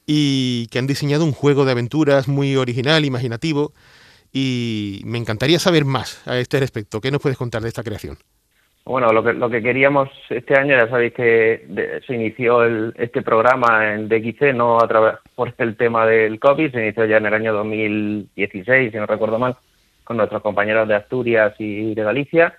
y 0.06 0.66
que 0.66 0.78
han 0.78 0.86
diseñado 0.86 1.24
un 1.24 1.32
juego 1.32 1.64
de 1.64 1.72
aventuras 1.72 2.28
muy 2.28 2.54
original, 2.56 3.06
imaginativo, 3.06 3.72
y 4.30 5.00
me 5.06 5.16
encantaría 5.16 5.58
saber 5.58 5.86
más 5.86 6.22
a 6.28 6.36
este 6.38 6.60
respecto. 6.60 7.00
¿Qué 7.00 7.10
nos 7.10 7.22
puedes 7.22 7.38
contar 7.38 7.62
de 7.62 7.68
esta 7.68 7.82
creación? 7.82 8.18
Bueno, 8.84 9.10
lo 9.10 9.24
que, 9.24 9.32
lo 9.32 9.48
que 9.48 9.62
queríamos 9.62 10.10
este 10.28 10.54
año, 10.54 10.76
ya 10.76 10.90
sabéis 10.90 11.14
que 11.14 12.02
se 12.06 12.14
inició 12.14 12.92
este 12.94 13.22
programa 13.22 13.94
en 13.94 14.06
DXC, 14.10 14.54
no 14.54 14.78
a 14.78 14.86
través 14.86 15.14
por 15.34 15.54
el 15.56 15.78
tema 15.78 16.04
del 16.04 16.38
COVID, 16.38 16.72
se 16.72 16.82
inició 16.82 17.06
ya 17.06 17.16
en 17.16 17.24
el 17.24 17.32
año 17.32 17.54
2016, 17.54 18.92
si 18.92 18.98
no 18.98 19.06
recuerdo 19.06 19.38
mal, 19.38 19.56
con 20.08 20.16
nuestros 20.16 20.40
compañeros 20.40 20.88
de 20.88 20.94
Asturias 20.94 21.54
y 21.58 21.94
de 21.94 22.02
Galicia. 22.02 22.54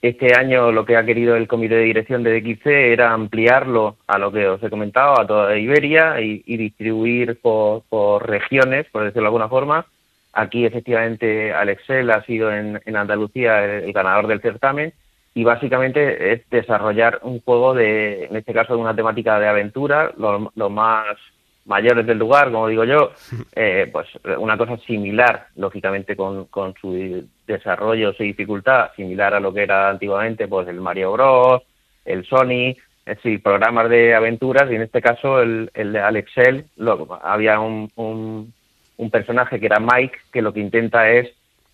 Este 0.00 0.38
año 0.38 0.70
lo 0.70 0.84
que 0.84 0.96
ha 0.96 1.04
querido 1.04 1.34
el 1.34 1.48
comité 1.48 1.74
de 1.74 1.82
dirección 1.82 2.22
de 2.22 2.40
DXC 2.40 2.66
era 2.66 3.12
ampliarlo 3.12 3.96
a 4.06 4.18
lo 4.18 4.30
que 4.30 4.46
os 4.46 4.62
he 4.62 4.70
comentado, 4.70 5.20
a 5.20 5.26
toda 5.26 5.58
Iberia 5.58 6.20
y, 6.20 6.56
distribuir 6.56 7.40
por, 7.40 7.82
regiones, 8.24 8.86
por 8.92 9.02
decirlo 9.02 9.22
de 9.22 9.26
alguna 9.26 9.48
forma. 9.48 9.86
Aquí 10.32 10.64
efectivamente 10.64 11.52
Alexel 11.52 12.08
ha 12.12 12.24
sido 12.24 12.52
en, 12.52 12.80
Andalucía 12.96 13.64
el, 13.64 13.92
ganador 13.92 14.28
del 14.28 14.40
certamen 14.40 14.92
y 15.34 15.42
básicamente 15.42 16.32
es 16.32 16.48
desarrollar 16.50 17.18
un 17.22 17.40
juego 17.40 17.74
de, 17.74 18.26
en 18.26 18.36
este 18.36 18.52
caso 18.52 18.76
de 18.76 18.80
una 18.80 18.94
temática 18.94 19.40
de 19.40 19.48
aventura, 19.48 20.12
lo 20.16 20.70
más 20.70 21.16
mayores 21.64 22.06
del 22.06 22.18
lugar, 22.18 22.50
como 22.50 22.68
digo 22.68 22.84
yo, 22.84 23.12
eh, 23.54 23.88
pues 23.92 24.08
una 24.38 24.56
cosa 24.56 24.76
similar, 24.78 25.46
lógicamente, 25.56 26.16
con, 26.16 26.46
con 26.46 26.74
su 26.80 27.26
desarrollo, 27.46 28.12
su 28.12 28.22
dificultad, 28.22 28.90
similar 28.96 29.34
a 29.34 29.40
lo 29.40 29.52
que 29.52 29.62
era 29.62 29.90
antiguamente, 29.90 30.48
pues 30.48 30.68
el 30.68 30.80
Mario 30.80 31.12
Bros, 31.12 31.62
el 32.04 32.24
Sony, 32.26 32.76
es 33.04 33.16
decir, 33.16 33.42
programas 33.42 33.88
de 33.88 34.14
aventuras, 34.14 34.70
y 34.70 34.76
en 34.76 34.82
este 34.82 35.02
caso 35.02 35.40
el, 35.40 35.70
el 35.74 35.92
de 35.92 36.00
Alexel, 36.00 36.66
lo, 36.76 37.18
había 37.22 37.60
un, 37.60 37.90
un, 37.96 39.10
personaje 39.10 39.58
que 39.58 39.66
era 39.66 39.80
Mike, 39.80 40.16
que 40.32 40.42
lo 40.42 40.52
que 40.52 40.60
intenta 40.60 41.10
es 41.10 41.28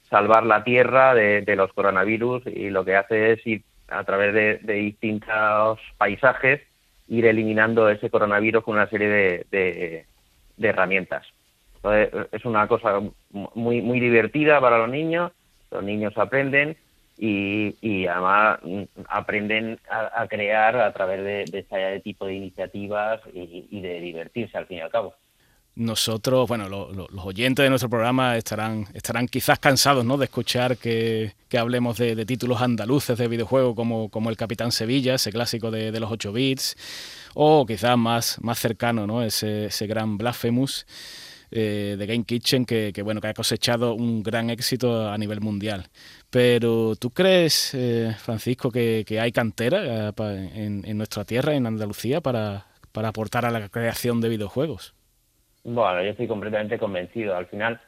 salvar 0.09 0.45
la 0.45 0.65
Tierra 0.65 1.15
de, 1.15 1.43
de 1.43 1.57
los 1.57 1.73
coronavirus 1.75 2.47
y 2.47 2.71
lo 2.71 2.85
que 2.85 2.97
hace 2.97 3.33
es 3.33 3.47
ir 3.47 3.63
a 3.89 4.03
través 4.05 4.33
de, 4.33 4.59
de 4.63 4.73
distintos 4.73 5.79
paisajes 5.99 6.63
ir 7.09 7.27
eliminando 7.27 7.89
ese 7.89 8.11
coronavirus 8.11 8.65
con 8.65 8.75
una 8.75 8.89
serie 8.89 9.47
de, 9.51 10.07
herramientas. 10.59 11.27
es 12.33 12.45
una 12.45 12.67
cosa 12.67 13.01
muy, 13.31 13.83
muy 13.83 14.01
divertida 14.01 14.61
para 14.61 14.79
los 14.79 14.89
niños, 14.89 15.33
los 15.71 15.83
niños 15.83 16.17
aprenden 16.17 16.77
y, 17.17 18.07
además 18.07 18.61
aprenden 19.09 19.79
a, 19.91 20.27
crear 20.29 20.77
a 20.77 20.93
través 20.93 21.25
de, 21.25 21.59
este 21.59 22.01
tipo 22.01 22.27
de 22.27 22.35
iniciativas 22.35 23.21
y 23.33 23.81
de 23.81 24.01
divertirse 24.01 24.57
al 24.57 24.67
fin 24.67 24.79
y 24.79 24.81
al 24.81 24.91
cabo 24.91 25.15
nosotros, 25.79 26.49
bueno, 26.49 26.69
los 26.69 27.25
oyentes 27.25 27.63
de 27.63 27.71
nuestro 27.71 27.89
programa 27.89 28.37
estarán, 28.37 28.89
estarán 28.95 29.29
quizás 29.29 29.61
cansados 29.61 30.05
¿no? 30.05 30.17
de 30.17 30.25
escuchar 30.25 30.77
que, 30.77 31.35
hablemos 31.57 31.97
de, 31.99 32.27
títulos 32.27 32.61
andaluces 32.61 33.17
de 33.17 33.29
videojuegos 33.29 33.77
como, 33.77 34.09
como 34.09 34.29
el 34.29 34.37
Capitán 34.37 34.73
Sevilla, 34.73 35.15
ese 35.15 35.31
clásico 35.31 35.71
de, 35.71 35.99
los 36.01 36.11
8 36.11 36.33
bits, 36.33 36.77
o 37.35 37.65
quizás 37.65 37.97
más, 37.97 38.39
más 38.43 38.59
cercano, 38.59 39.07
¿no? 39.07 39.23
ese, 39.23 39.67
ese 39.67 39.87
gran 39.87 40.19
Blasphemous 40.19 40.85
eh, 41.53 41.95
de 41.97 42.07
Game 42.07 42.25
Kitchen 42.25 42.65
que, 42.65 42.93
bueno, 43.05 43.21
que 43.21 43.29
ha 43.29 43.35
cosechado 43.35 43.95
un 43.95 44.25
gran 44.25 44.51
éxito 44.51 45.09
a 45.09 45.17
nivel 45.17 45.41
mundial. 45.41 45.89
Pero 46.29 46.97
¿tú 46.97 47.11
crees, 47.11 47.71
eh, 47.75 48.17
Francisco, 48.19 48.73
que, 48.73 49.05
hay 49.21 49.31
cantera 49.31 50.09
eh, 50.11 50.51
en, 50.55 50.83
en, 50.85 50.99
nuestra 50.99 51.25
tierra, 51.25 51.55
en 51.55 51.67
Andalucía, 51.67 52.21
para, 52.21 52.67
para 52.91 53.11
aportar 53.11 53.47
a 53.47 53.53
la 53.53 53.69
creación 53.69 54.21
de 54.21 54.29
videojuegos? 54.29 54.98
Bueno, 55.65 56.03
yo 56.03 56.11
estoy 56.11 56.27
completamente 56.27 56.79
convencido. 56.79 57.37
Al 57.37 57.47
final, 57.47 57.81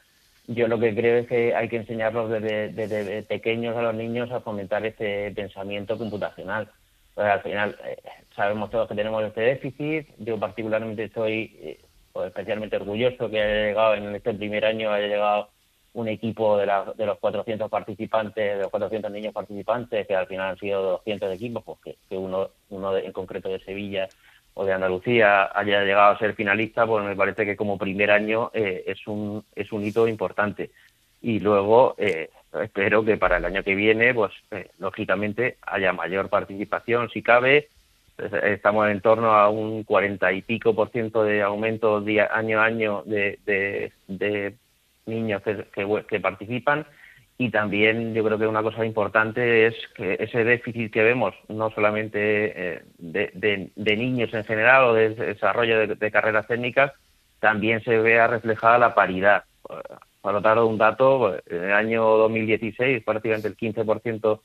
yo 0.47 0.67
lo 0.67 0.79
que 0.79 0.93
creo 0.93 1.17
es 1.17 1.27
que 1.27 1.55
hay 1.55 1.69
que 1.69 1.77
enseñarlos 1.77 2.29
desde, 2.29 3.23
pequeños 3.23 3.75
a 3.77 3.81
los 3.81 3.95
niños 3.95 4.31
a 4.31 4.41
fomentar 4.41 4.85
este 4.85 5.31
pensamiento 5.31 5.97
computacional. 5.97 6.69
Pues 7.15 7.27
al 7.27 7.41
final, 7.41 7.77
eh, 7.85 7.97
sabemos 8.35 8.69
todos 8.69 8.87
que 8.87 8.95
tenemos 8.95 9.23
este 9.23 9.41
déficit. 9.41 10.07
Yo 10.19 10.39
particularmente 10.39 11.05
estoy 11.05 11.57
eh, 11.61 11.79
pues, 12.13 12.27
especialmente 12.27 12.75
orgulloso 12.75 13.29
que 13.29 13.41
haya 13.41 13.67
llegado 13.67 13.95
en 13.95 14.15
este 14.15 14.33
primer 14.33 14.65
año, 14.65 14.91
haya 14.91 15.07
llegado 15.07 15.49
un 15.93 16.07
equipo 16.07 16.57
de, 16.57 16.65
los 16.65 17.19
400 17.19 17.69
participantes, 17.69 18.55
de 18.55 18.61
los 18.61 18.71
400 18.71 19.11
niños 19.11 19.33
participantes, 19.33 20.07
que 20.07 20.15
al 20.15 20.27
final 20.27 20.51
han 20.51 20.57
sido 20.57 20.81
200 20.83 21.33
equipos, 21.33 21.63
pues 21.65 21.97
que, 22.09 22.17
uno, 22.17 22.49
uno 22.69 22.95
en 22.95 23.11
concreto 23.11 23.49
de 23.49 23.59
Sevilla 23.59 24.07
o 24.53 24.65
de 24.65 24.73
Andalucía 24.73 25.49
haya 25.57 25.83
llegado 25.83 26.11
a 26.11 26.19
ser 26.19 26.35
finalista, 26.35 26.85
pues 26.85 27.05
me 27.05 27.15
parece 27.15 27.45
que 27.45 27.55
como 27.55 27.77
primer 27.77 28.11
año 28.11 28.51
eh, 28.53 28.83
es, 28.85 29.07
un, 29.07 29.43
es 29.55 29.71
un 29.71 29.85
hito 29.85 30.07
importante. 30.07 30.71
Y 31.21 31.39
luego 31.39 31.95
eh, 31.97 32.29
espero 32.61 33.05
que 33.05 33.17
para 33.17 33.37
el 33.37 33.45
año 33.45 33.63
que 33.63 33.75
viene, 33.75 34.13
pues 34.13 34.31
eh, 34.51 34.69
lógicamente 34.79 35.57
haya 35.61 35.93
mayor 35.93 36.29
participación 36.29 37.09
si 37.09 37.21
cabe. 37.21 37.69
Estamos 38.43 38.87
en 38.89 39.01
torno 39.01 39.33
a 39.33 39.49
un 39.49 39.83
cuarenta 39.83 40.31
y 40.31 40.43
pico 40.43 40.75
por 40.75 40.91
ciento 40.91 41.23
de 41.23 41.41
aumento 41.41 42.03
año 42.31 42.59
a 42.59 42.65
año 42.65 43.03
de, 43.05 43.39
de, 44.07 44.55
niños 45.07 45.41
que, 45.41 46.03
que 46.07 46.19
participan 46.19 46.85
y 47.41 47.49
también 47.49 48.13
yo 48.13 48.23
creo 48.23 48.37
que 48.37 48.45
una 48.45 48.61
cosa 48.61 48.85
importante 48.85 49.65
es 49.65 49.73
que 49.95 50.15
ese 50.19 50.43
déficit 50.43 50.93
que 50.93 51.01
vemos, 51.01 51.33
no 51.47 51.71
solamente 51.71 52.19
eh, 52.75 52.83
de, 52.99 53.71
niños 53.97 54.31
en 54.35 54.43
general 54.43 54.83
o 54.83 54.93
de 54.93 55.09
desarrollo 55.15 55.87
de, 55.87 56.11
carreras 56.11 56.45
técnicas, 56.45 56.91
también 57.39 57.83
se 57.83 57.97
vea 57.97 58.27
reflejada 58.27 58.77
la 58.77 58.93
paridad. 58.93 59.45
Para 60.21 60.37
notar 60.37 60.59
un 60.59 60.77
dato, 60.77 61.33
en 61.33 61.63
el 61.63 61.73
año 61.73 62.03
2016 62.03 63.03
prácticamente 63.03 63.47
el 63.47 63.57
15% 63.57 64.39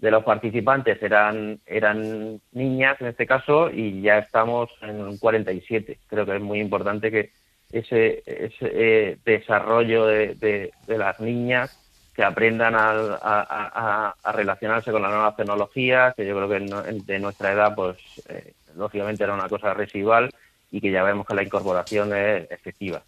de 0.00 0.10
los 0.10 0.22
participantes 0.22 1.02
eran, 1.02 1.60
eran 1.64 2.42
niñas 2.52 3.00
en 3.00 3.06
este 3.06 3.26
caso 3.26 3.70
y 3.70 4.02
ya 4.02 4.18
estamos 4.18 4.68
en 4.82 5.00
un 5.00 5.16
47. 5.16 5.98
Creo 6.08 6.26
que 6.26 6.36
es 6.36 6.42
muy 6.42 6.60
importante 6.60 7.10
que 7.10 7.30
ese, 7.72 8.22
ese 8.26 8.52
eh, 8.60 9.16
desarrollo 9.24 10.04
de 10.04 10.70
las 10.86 11.18
niñas 11.20 11.80
que 12.14 12.22
aprendan 12.22 12.74
a, 12.76 14.14
relacionarse 14.32 14.92
con 14.92 15.02
las 15.02 15.10
nuevas 15.10 15.36
tecnologías, 15.36 16.14
que 16.14 16.26
yo 16.26 16.36
creo 16.36 16.48
que 16.48 17.02
de 17.04 17.18
nuestra 17.18 17.52
edad, 17.52 17.74
pues 17.74 17.96
eh, 18.28 18.52
lógicamente 18.76 19.24
era 19.24 19.34
una 19.34 19.48
cosa 19.48 19.74
residual 19.74 20.30
y 20.70 20.80
que 20.80 20.90
ya 20.90 21.02
vemos 21.02 21.26
que 21.26 21.34
la 21.34 21.42
incorporación 21.42 22.14
es 22.14 22.50
efectiva. 22.50 23.02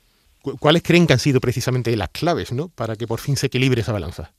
¿Cuáles 0.60 0.82
creen 0.82 1.06
que 1.06 1.12
han 1.12 1.18
sido 1.18 1.40
precisamente 1.40 1.96
las 1.96 2.10
claves 2.10 2.52
¿no? 2.52 2.68
para 2.68 2.96
que 2.96 3.06
por 3.06 3.20
fin 3.20 3.36
se 3.36 3.46
equilibre 3.46 3.80
esa 3.80 3.92
balanza? 3.92 4.32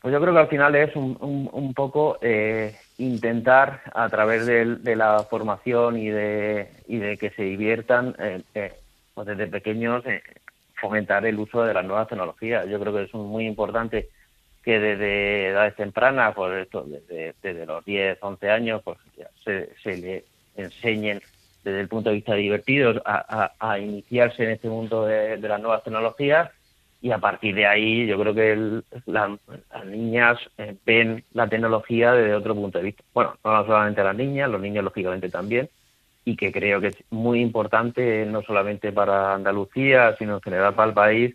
Pues 0.00 0.12
yo 0.12 0.20
creo 0.20 0.32
que 0.32 0.40
al 0.40 0.48
final 0.48 0.74
es 0.74 0.94
un, 0.94 1.72
poco 1.74 2.18
eh, 2.22 2.76
intentar 2.98 3.82
a 3.94 4.08
través 4.08 4.46
de, 4.46 4.96
la 4.96 5.24
formación 5.24 5.98
y 5.98 6.08
de, 6.08 6.70
y 6.86 6.98
de 6.98 7.16
que 7.16 7.30
se 7.30 7.42
diviertan 7.42 8.14
eh, 8.18 8.72
pues 9.14 9.26
desde 9.26 9.48
pequeños 9.48 10.04
fomentar 10.80 11.24
el 11.26 11.38
uso 11.38 11.62
de 11.64 11.74
las 11.74 11.84
nuevas 11.84 12.08
tecnologías. 12.08 12.68
Yo 12.68 12.78
creo 12.80 12.92
que 12.92 13.02
es 13.04 13.14
muy 13.14 13.46
importante 13.46 14.08
que 14.62 14.78
desde 14.78 15.48
edades 15.48 15.76
tempranas, 15.76 16.34
por 16.34 16.54
esto, 16.56 16.84
desde, 16.84 17.66
los 17.66 17.84
10, 17.84 18.18
11 18.20 18.50
años, 18.50 18.82
pues 18.84 18.98
se, 19.44 19.70
se 19.82 19.96
le 19.96 20.24
enseñen 20.56 21.20
desde 21.64 21.80
el 21.80 21.88
punto 21.88 22.10
de 22.10 22.16
vista 22.16 22.34
divertido 22.34 23.02
a, 23.04 23.78
iniciarse 23.78 24.44
en 24.44 24.50
este 24.50 24.68
mundo 24.68 25.06
de, 25.06 25.36
las 25.38 25.60
nuevas 25.60 25.82
tecnologías 25.82 26.50
y 27.00 27.10
a 27.10 27.18
partir 27.18 27.54
de 27.54 27.66
ahí 27.66 28.06
yo 28.06 28.18
creo 28.18 28.34
que 28.34 28.82
las 29.06 29.30
niñas 29.86 30.38
eh, 30.56 30.74
ven 30.84 31.24
la 31.32 31.48
tecnología 31.48 32.12
desde 32.12 32.34
otro 32.34 32.54
punto 32.54 32.78
de 32.78 32.84
vista. 32.84 33.04
Bueno, 33.14 33.36
no 33.44 33.66
solamente 33.66 34.02
las 34.02 34.16
niñas, 34.16 34.50
los 34.50 34.60
niños 34.60 34.82
lógicamente 34.82 35.28
también, 35.28 35.68
y 36.28 36.36
que 36.36 36.52
creo 36.52 36.78
que 36.78 36.88
es 36.88 36.96
muy 37.08 37.40
importante 37.40 38.26
no 38.26 38.42
solamente 38.42 38.92
para 38.92 39.32
Andalucía, 39.32 40.14
sino 40.18 40.34
en 40.34 40.42
general 40.42 40.74
para 40.74 40.88
el 40.88 40.94
país, 40.94 41.34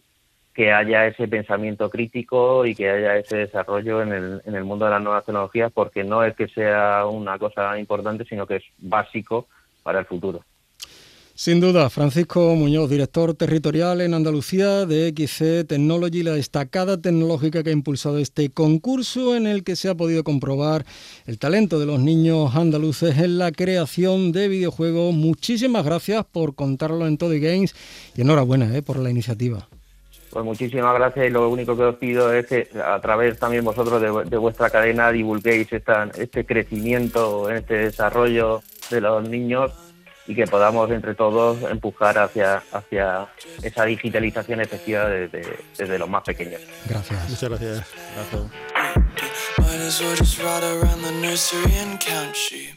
que 0.54 0.72
haya 0.72 1.08
ese 1.08 1.28
pensamiento 1.28 1.90
crítico 1.90 2.64
y 2.64 2.76
que 2.76 2.92
haya 2.92 3.18
ese 3.18 3.38
desarrollo 3.38 4.04
en 4.04 4.14
el, 4.14 4.42
en 4.46 4.54
el 4.54 4.64
mundo 4.64 4.86
de 4.86 4.92
las 4.92 5.02
nuevas 5.02 5.26
tecnologías, 5.26 5.72
porque 5.72 6.04
no 6.04 6.24
es 6.24 6.36
que 6.36 6.48
sea 6.48 7.08
una 7.08 7.40
cosa 7.40 7.80
importante, 7.80 8.24
sino 8.26 8.46
que 8.46 8.58
es 8.58 8.64
básico 8.78 9.48
para 9.82 9.98
el 9.98 10.06
futuro. 10.06 10.42
Sin 11.36 11.60
duda, 11.60 11.90
Francisco 11.90 12.54
Muñoz, 12.54 12.92
director 12.92 13.34
territorial 13.34 14.02
en 14.02 14.14
Andalucía 14.14 14.86
de 14.86 15.10
XC 15.10 15.66
Technology, 15.68 16.22
la 16.22 16.34
destacada 16.34 17.02
tecnológica 17.02 17.64
que 17.64 17.72
ha 17.72 17.74
impulsado 17.74 18.20
este 18.20 18.52
concurso 18.52 19.36
en 19.36 19.48
el 19.48 19.64
que 19.64 19.76
se 19.76 19.90
ha 19.90 19.96
podido 19.96 20.24
comprobar 20.24 20.86
el 21.26 21.40
talento 21.40 21.80
de 21.80 21.88
los 21.88 22.00
niños 22.00 22.56
andaluces 22.56 23.18
en 23.18 23.40
la 23.40 23.52
creación 23.52 24.32
de 24.32 24.48
videojuegos. 24.48 25.16
Muchísimas 25.16 25.84
gracias 25.84 26.24
por 26.24 26.54
contarlo 26.54 27.08
en 27.08 27.18
Todo 27.18 27.32
Games 27.32 27.76
y 28.16 28.22
enhorabuena 28.22 28.78
eh, 28.78 28.84
por 28.84 29.00
la 29.00 29.10
iniciativa. 29.10 29.68
Pues 30.30 30.46
muchísimas 30.46 30.94
gracias 30.94 31.26
y 31.26 31.30
lo 31.32 31.50
único 31.50 31.76
que 31.76 31.84
os 31.84 31.96
pido 31.96 32.32
es 32.32 32.46
que 32.46 32.68
a 32.80 33.02
través 33.02 33.40
también 33.40 33.66
vosotros 33.66 34.00
de, 34.30 34.38
vuestra 34.38 34.70
cadena 34.70 35.12
divulguéis 35.12 35.68
este 35.74 36.46
crecimiento, 36.46 37.50
este 37.50 37.74
desarrollo 37.74 38.62
de 38.92 39.02
los 39.02 39.28
niños 39.28 39.72
y 40.28 40.36
que 40.36 40.48
podamos 40.48 40.90
entre 40.92 41.16
todos 41.16 41.62
empujar 41.70 42.18
hacia, 42.18 42.64
hacia 42.72 43.28
esa 43.62 43.86
digitalización 43.86 44.62
efectiva 44.62 45.08
desde, 45.10 45.60
desde 45.78 46.00
los 46.00 46.10
más 46.10 46.24
pequeños. 46.24 46.62
Gracias. 46.88 47.30
Muchas 47.30 47.50
gracias. 47.50 47.88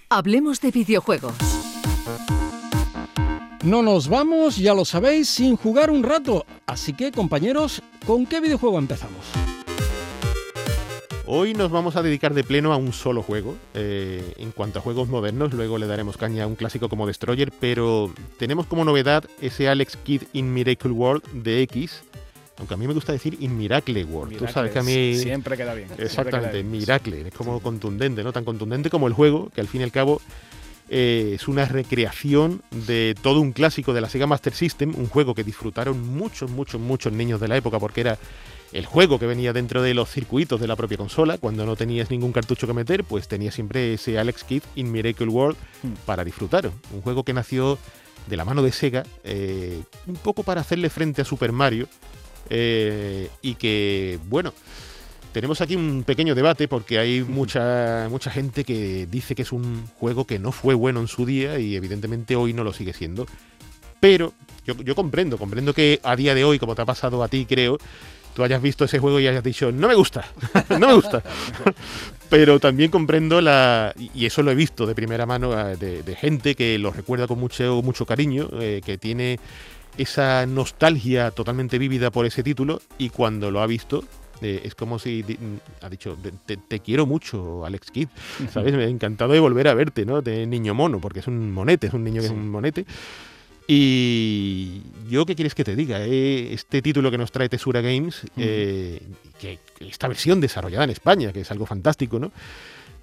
Hablemos 0.08 0.60
de 0.60 0.70
videojuegos. 0.70 1.34
No 3.62 3.82
nos 3.82 4.08
vamos, 4.08 4.56
ya 4.56 4.74
lo 4.74 4.84
sabéis, 4.84 5.28
sin 5.28 5.56
jugar 5.56 5.90
un 5.90 6.04
rato. 6.04 6.46
Así 6.66 6.92
que, 6.92 7.10
compañeros, 7.10 7.82
¿con 8.06 8.24
qué 8.24 8.40
videojuego 8.40 8.78
empezamos? 8.78 9.26
Hoy 11.28 11.54
nos 11.54 11.72
vamos 11.72 11.96
a 11.96 12.02
dedicar 12.02 12.34
de 12.34 12.44
pleno 12.44 12.72
a 12.72 12.76
un 12.76 12.92
solo 12.92 13.20
juego. 13.20 13.56
Eh, 13.74 14.34
en 14.36 14.52
cuanto 14.52 14.78
a 14.78 14.82
juegos 14.82 15.08
modernos, 15.08 15.52
luego 15.52 15.76
le 15.76 15.88
daremos 15.88 16.16
caña 16.16 16.44
a 16.44 16.46
un 16.46 16.54
clásico 16.54 16.88
como 16.88 17.04
Destroyer, 17.04 17.52
pero 17.58 18.14
tenemos 18.38 18.66
como 18.66 18.84
novedad 18.84 19.24
ese 19.40 19.68
Alex 19.68 19.96
Kidd 19.96 20.22
in 20.34 20.54
Miracle 20.54 20.92
World 20.92 21.24
de 21.32 21.62
X. 21.62 22.04
Aunque 22.58 22.74
a 22.74 22.76
mí 22.76 22.86
me 22.86 22.94
gusta 22.94 23.12
decir 23.12 23.36
in 23.40 23.58
Miracle 23.58 24.04
World. 24.04 24.36
Tú 24.36 24.46
sabes 24.46 24.70
que 24.70 24.78
a 24.78 24.84
mí. 24.84 25.16
Siempre 25.16 25.56
queda 25.56 25.74
bien. 25.74 25.88
Exactamente, 25.98 26.62
Miracle. 26.62 27.26
Es 27.26 27.34
como 27.34 27.58
contundente, 27.60 28.22
¿no? 28.22 28.32
Tan 28.32 28.44
contundente 28.44 28.88
como 28.88 29.08
el 29.08 29.12
juego, 29.12 29.50
que 29.52 29.60
al 29.60 29.66
fin 29.66 29.80
y 29.80 29.84
al 29.84 29.92
cabo 29.92 30.22
eh, 30.88 31.32
es 31.34 31.48
una 31.48 31.64
recreación 31.64 32.62
de 32.70 33.16
todo 33.20 33.40
un 33.40 33.50
clásico 33.50 33.92
de 33.92 34.00
la 34.00 34.08
Sega 34.08 34.28
Master 34.28 34.54
System, 34.54 34.94
un 34.96 35.08
juego 35.08 35.34
que 35.34 35.42
disfrutaron 35.42 36.00
muchos, 36.00 36.52
muchos, 36.52 36.80
muchos 36.80 37.12
niños 37.12 37.40
de 37.40 37.48
la 37.48 37.56
época 37.56 37.80
porque 37.80 38.02
era 38.02 38.18
el 38.72 38.86
juego 38.86 39.18
que 39.18 39.26
venía 39.26 39.52
dentro 39.52 39.82
de 39.82 39.94
los 39.94 40.10
circuitos 40.10 40.60
de 40.60 40.66
la 40.66 40.76
propia 40.76 40.98
consola. 40.98 41.38
Cuando 41.38 41.64
no 41.66 41.76
tenías 41.76 42.10
ningún 42.10 42.32
cartucho 42.32 42.66
que 42.66 42.72
meter, 42.72 43.04
pues 43.04 43.28
tenías 43.28 43.54
siempre 43.54 43.94
ese 43.94 44.18
Alex 44.18 44.44
Kidd 44.44 44.62
in 44.74 44.90
Miracle 44.90 45.28
World 45.28 45.56
hmm. 45.82 45.92
para 46.04 46.24
disfrutar. 46.24 46.70
Un 46.92 47.02
juego 47.02 47.24
que 47.24 47.32
nació 47.32 47.78
de 48.26 48.36
la 48.36 48.44
mano 48.44 48.62
de 48.62 48.72
Sega, 48.72 49.04
eh, 49.24 49.82
un 50.06 50.16
poco 50.16 50.42
para 50.42 50.60
hacerle 50.60 50.90
frente 50.90 51.22
a 51.22 51.24
Super 51.24 51.52
Mario. 51.52 51.88
Eh, 52.48 53.28
y 53.42 53.54
que, 53.54 54.18
bueno, 54.28 54.52
tenemos 55.32 55.60
aquí 55.60 55.76
un 55.76 56.04
pequeño 56.04 56.34
debate 56.34 56.68
porque 56.68 56.98
hay 56.98 57.22
mucha, 57.22 58.08
mucha 58.10 58.30
gente 58.30 58.64
que 58.64 59.06
dice 59.06 59.34
que 59.34 59.42
es 59.42 59.52
un 59.52 59.86
juego 59.98 60.26
que 60.26 60.38
no 60.38 60.52
fue 60.52 60.74
bueno 60.74 61.00
en 61.00 61.08
su 61.08 61.26
día 61.26 61.58
y 61.58 61.76
evidentemente 61.76 62.36
hoy 62.36 62.52
no 62.52 62.64
lo 62.64 62.72
sigue 62.72 62.92
siendo. 62.92 63.26
Pero 64.00 64.32
yo, 64.64 64.74
yo 64.76 64.94
comprendo, 64.94 65.38
comprendo 65.38 65.72
que 65.74 66.00
a 66.02 66.16
día 66.16 66.34
de 66.34 66.44
hoy, 66.44 66.58
como 66.58 66.74
te 66.74 66.82
ha 66.82 66.86
pasado 66.86 67.22
a 67.22 67.28
ti, 67.28 67.46
creo, 67.46 67.78
tú 68.36 68.44
hayas 68.44 68.60
visto 68.60 68.84
ese 68.84 68.98
juego 68.98 69.18
y 69.18 69.26
hayas 69.26 69.42
dicho, 69.42 69.72
no 69.72 69.88
me 69.88 69.94
gusta, 69.94 70.26
no 70.68 70.86
me 70.86 70.92
gusta. 70.92 71.22
Pero 72.28 72.60
también 72.60 72.90
comprendo 72.90 73.40
la, 73.40 73.94
y 73.96 74.26
eso 74.26 74.42
lo 74.42 74.50
he 74.50 74.54
visto 74.54 74.84
de 74.84 74.94
primera 74.94 75.24
mano, 75.24 75.58
eh, 75.58 75.76
de, 75.76 76.16
gente 76.16 76.54
que 76.54 76.78
lo 76.78 76.90
recuerda 76.90 77.26
con 77.26 77.40
mucho, 77.40 77.80
mucho 77.82 78.04
cariño, 78.04 78.50
eh, 78.60 78.82
que 78.84 78.98
tiene 78.98 79.40
esa 79.96 80.44
nostalgia 80.44 81.30
totalmente 81.30 81.78
vívida 81.78 82.10
por 82.10 82.26
ese 82.26 82.42
título 82.42 82.82
y 82.98 83.08
cuando 83.08 83.50
lo 83.50 83.62
ha 83.62 83.66
visto 83.66 84.04
eh, 84.42 84.60
es 84.64 84.74
como 84.74 84.98
si 84.98 85.24
ha 85.80 85.88
dicho, 85.88 86.18
te, 86.44 86.80
quiero 86.80 87.06
mucho, 87.06 87.64
Alex 87.64 87.90
Kidd, 87.90 88.08
¿sabes? 88.52 88.74
Me 88.74 88.84
ha 88.84 88.88
encantado 88.88 89.32
de 89.32 89.40
volver 89.40 89.68
a 89.68 89.74
verte, 89.74 90.04
¿no? 90.04 90.20
De 90.20 90.46
niño 90.46 90.74
mono, 90.74 91.00
porque 91.00 91.20
es 91.20 91.26
un 91.26 91.52
monete, 91.52 91.86
es 91.86 91.94
un 91.94 92.04
niño 92.04 92.20
que 92.20 92.26
es 92.26 92.32
un 92.32 92.50
monete. 92.50 92.84
Y 93.68 94.82
yo, 95.08 95.26
¿qué 95.26 95.34
quieres 95.34 95.54
que 95.54 95.64
te 95.64 95.74
diga? 95.74 95.98
Eh, 96.00 96.52
este 96.52 96.82
título 96.82 97.10
que 97.10 97.18
nos 97.18 97.32
trae 97.32 97.48
Tesura 97.48 97.80
Games, 97.80 98.22
eh, 98.36 99.02
que 99.40 99.58
esta 99.80 100.06
versión 100.06 100.40
desarrollada 100.40 100.84
en 100.84 100.90
España, 100.90 101.32
que 101.32 101.40
es 101.40 101.50
algo 101.50 101.66
fantástico, 101.66 102.18
¿no? 102.18 102.30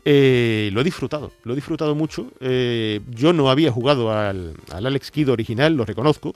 Eh, 0.05 0.69
lo 0.73 0.81
he 0.81 0.83
disfrutado, 0.83 1.31
lo 1.43 1.53
he 1.53 1.55
disfrutado 1.55 1.95
mucho. 1.95 2.31
yo 2.39 3.33
no 3.33 3.49
había 3.49 3.71
jugado 3.71 4.11
al, 4.11 4.55
Alex 4.71 5.11
Kidd 5.11 5.29
original, 5.29 5.75
lo 5.75 5.85
reconozco, 5.85 6.33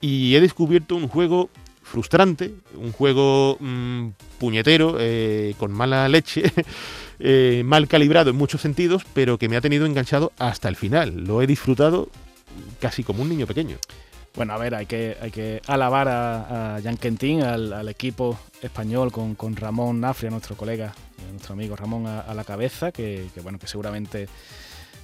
y 0.00 0.34
he 0.34 0.40
descubierto 0.40 0.96
un 0.96 1.08
juego 1.08 1.50
frustrante, 1.82 2.54
un 2.76 2.92
juego 2.92 3.58
mm, 3.60 4.08
puñetero, 4.38 4.96
con 5.58 5.72
mala 5.72 6.08
leche, 6.08 6.44
mal 7.64 7.86
calibrado 7.86 8.30
en 8.30 8.36
muchos 8.36 8.62
sentidos, 8.62 9.04
pero 9.12 9.36
que 9.36 9.50
me 9.50 9.56
ha 9.56 9.60
tenido 9.60 9.84
enganchado 9.84 10.32
hasta 10.38 10.70
el 10.70 10.76
final. 10.76 11.24
Lo 11.24 11.42
he 11.42 11.46
disfrutado 11.46 12.08
casi 12.80 13.02
como 13.02 13.22
un 13.22 13.28
niño 13.28 13.46
pequeño. 13.46 13.76
Bueno, 14.34 14.54
a 14.54 14.58
ver, 14.58 14.74
hay 14.74 14.86
que, 14.86 15.16
hay 15.20 15.30
que 15.30 15.60
alabar 15.66 16.08
a, 16.08 16.80
Jan 16.82 16.96
Quentin, 16.96 17.42
al, 17.42 17.88
equipo 17.88 18.38
español 18.62 19.12
con, 19.12 19.56
Ramón 19.56 20.00
Nafria, 20.00 20.30
nuestro 20.30 20.56
colega, 20.56 20.94
eh, 21.18 21.30
nuestro 21.32 21.52
amigo 21.52 21.76
Ramón 21.76 22.06
a, 22.06 22.32
la 22.32 22.44
cabeza, 22.44 22.92
que, 22.92 23.28
bueno, 23.42 23.58
que 23.58 23.66
seguramente 23.66 24.28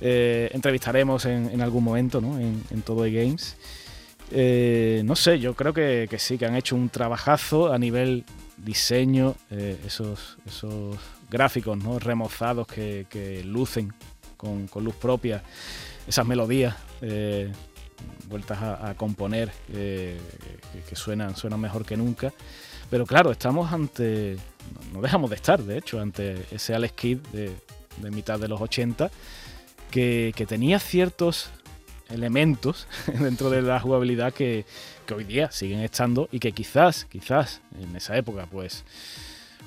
eh, 0.00 0.48
entrevistaremos 0.54 1.26
en, 1.26 1.60
algún 1.60 1.84
momento 1.84 2.22
¿no? 2.22 2.38
en, 2.40 2.82
todo 2.82 3.02
de 3.02 3.12
Games. 3.12 3.56
Eh, 4.30 5.02
no 5.04 5.14
sé, 5.14 5.38
yo 5.38 5.54
creo 5.54 5.74
que, 5.74 6.08
sí, 6.18 6.38
que 6.38 6.46
han 6.46 6.56
hecho 6.56 6.74
un 6.74 6.88
trabajazo 6.88 7.70
a 7.70 7.78
nivel 7.78 8.24
diseño, 8.56 9.34
esos, 9.50 10.38
esos 10.46 10.96
gráficos 11.30 11.76
¿no? 11.76 11.98
remozados 11.98 12.66
que, 12.66 13.42
lucen 13.44 13.92
con, 14.38 14.68
con 14.68 14.84
luz 14.84 14.94
propia 14.94 15.42
esas 16.06 16.26
melodías 16.26 16.74
eh, 17.00 17.52
vueltas 18.28 18.58
a, 18.62 18.94
componer 18.94 19.50
eh, 19.72 20.18
que, 20.88 20.96
suenan, 20.96 21.36
suenan 21.36 21.60
mejor 21.60 21.84
que 21.84 21.96
nunca. 21.96 22.32
Pero 22.90 23.06
claro, 23.06 23.30
estamos 23.30 23.72
ante, 23.72 24.36
no 24.92 25.00
dejamos 25.00 25.30
de 25.30 25.36
estar, 25.36 25.62
de 25.62 25.78
hecho, 25.78 26.00
ante 26.00 26.46
ese 26.50 26.74
Alex 26.74 26.94
Kidd 26.94 27.18
de, 27.32 28.10
mitad 28.10 28.38
de 28.38 28.48
los 28.48 28.60
80, 28.60 29.10
que, 29.90 30.32
tenía 30.48 30.78
ciertos 30.78 31.50
elementos 32.08 32.86
dentro 33.20 33.50
de 33.50 33.60
la 33.62 33.80
jugabilidad 33.80 34.32
que, 34.32 34.64
que, 35.04 35.14
hoy 35.14 35.24
día 35.24 35.50
siguen 35.50 35.80
estando 35.80 36.28
y 36.32 36.38
que 36.38 36.52
quizás, 36.52 37.04
quizás 37.04 37.60
en 37.78 37.94
esa 37.94 38.16
época, 38.16 38.46
pues 38.50 38.84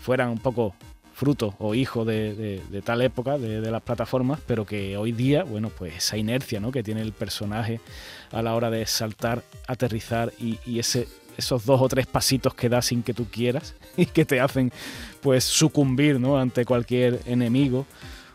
fueran 0.01 0.29
un 0.29 0.39
poco 0.39 0.73
fruto 1.21 1.53
o 1.59 1.75
hijo 1.75 2.03
de, 2.03 2.63
tal 2.83 2.99
época, 3.03 3.37
de, 3.37 3.69
las 3.69 3.83
plataformas, 3.83 4.39
pero 4.47 4.65
que 4.65 4.97
hoy 4.97 5.11
día, 5.11 5.43
bueno, 5.43 5.69
pues 5.69 5.97
esa 5.97 6.17
inercia 6.17 6.59
¿no? 6.59 6.71
que 6.71 6.81
tiene 6.81 7.01
el 7.01 7.11
personaje 7.11 7.79
a 8.31 8.41
la 8.41 8.55
hora 8.55 8.71
de 8.71 8.87
saltar, 8.87 9.43
aterrizar 9.67 10.33
y, 10.39 10.57
esos 10.79 11.65
dos 11.65 11.79
o 11.79 11.87
tres 11.87 12.07
pasitos 12.07 12.55
que 12.55 12.69
da 12.69 12.81
sin 12.81 13.03
que 13.03 13.13
tú 13.13 13.27
quieras 13.29 13.75
y 13.97 14.07
que 14.07 14.25
te 14.25 14.39
hacen 14.39 14.71
pues 15.21 15.43
sucumbir 15.43 16.19
¿no? 16.19 16.39
ante 16.39 16.65
cualquier 16.65 17.19
enemigo 17.27 17.85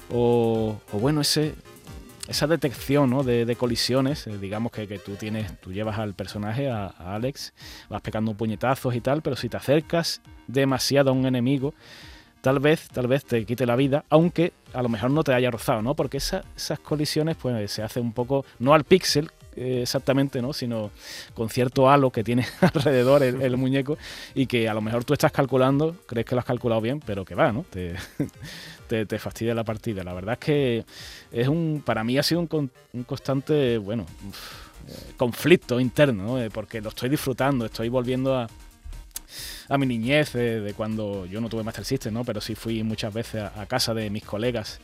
o, 0.09 0.81
bueno, 0.93 1.23
ese, 1.23 1.57
esa 2.29 2.47
detección 2.47 3.11
¿no? 3.11 3.25
de, 3.25 3.57
colisiones, 3.57 4.29
eh, 4.29 4.39
digamos 4.39 4.71
que, 4.71 4.87
tú 5.01 5.17
tienes, 5.17 5.61
tú 5.61 5.73
llevas 5.73 5.99
al 5.99 6.15
personaje, 6.15 6.71
a, 6.71 6.95
a, 6.97 7.17
Alex, 7.17 7.53
vas 7.91 8.01
pegando 8.01 8.33
puñetazos 8.35 8.95
y 8.95 9.01
tal, 9.01 9.23
pero 9.23 9.35
si 9.35 9.49
te 9.49 9.57
acercas 9.57 10.21
demasiado 10.47 11.11
a 11.11 11.15
un 11.15 11.27
enemigo, 11.27 11.75
tal 12.41 12.61
vez, 12.61 12.89
tal 12.93 13.07
vez 13.07 13.25
te 13.25 13.45
quite 13.45 13.67
la 13.67 13.77
vida, 13.77 14.05
aunque 14.11 14.53
a 14.73 14.83
lo 14.83 14.89
mejor 14.89 15.11
no 15.11 15.25
te 15.25 15.35
haya 15.35 15.51
rozado, 15.51 15.83
¿no? 15.83 15.95
Porque 15.95 16.19
esas 16.19 16.45
colisiones 16.83 17.37
pues 17.37 17.71
se 17.71 17.83
hace 17.83 18.01
un 18.01 18.13
poco, 18.13 18.45
no 18.59 18.75
al 18.75 18.85
píxel 18.85 19.31
eh, 19.57 19.81
exactamente, 19.83 20.43
¿no? 20.43 20.53
Sino 20.53 20.91
con 21.35 21.49
cierto 21.49 21.89
halo 21.89 22.11
que 22.11 22.23
tiene 22.23 22.47
alrededor 22.61 23.23
el, 23.23 23.57
muñeco 23.57 23.97
y 24.35 24.47
que 24.47 24.69
a 24.69 24.75
lo 24.75 24.83
mejor 24.83 25.05
tú 25.05 25.15
estás 25.15 25.33
calculando, 25.33 25.97
crees 26.07 26.27
que 26.27 26.35
lo 26.35 26.41
has 26.41 26.45
calculado 26.45 26.83
bien, 26.83 27.01
pero 27.01 27.25
que 27.25 27.35
va, 27.35 27.53
¿no? 27.53 27.65
Te, 27.71 27.97
te, 29.07 29.19
fastidia 29.19 29.55
la 29.55 29.65
partida. 29.65 30.05
La 30.05 30.13
verdad 30.13 30.35
es 30.35 30.39
que 30.39 30.85
es 31.33 31.49
un, 31.49 31.83
para 31.85 32.05
mí 32.05 32.19
ha 32.19 32.23
sido 32.23 32.41
un, 32.41 32.71
constante, 33.05 33.79
bueno, 33.79 34.05
eh, 34.89 35.13
conflicto 35.17 35.81
interno, 35.81 36.39
¿no? 36.39 36.51
porque 36.51 36.83
lo 36.83 36.91
estoy 36.91 37.09
disfrutando, 37.09 37.65
estoy 37.65 37.89
volviendo 37.89 38.37
a 38.37 38.47
a 39.69 39.79
mi 39.79 39.87
niñez, 39.87 40.33
de, 40.33 40.73
cuando 40.77 41.27
yo 41.27 41.41
no 41.41 41.49
tuve 41.49 41.63
Master 41.63 41.85
System, 41.85 42.15
¿no? 42.15 42.25
pero 42.25 42.41
sí 42.41 42.55
fui 42.55 42.83
muchas 42.83 43.13
veces 43.13 43.43
a, 43.43 43.67
casa 43.67 43.95
de 43.95 44.11
mis 44.11 44.25
colegas 44.25 44.81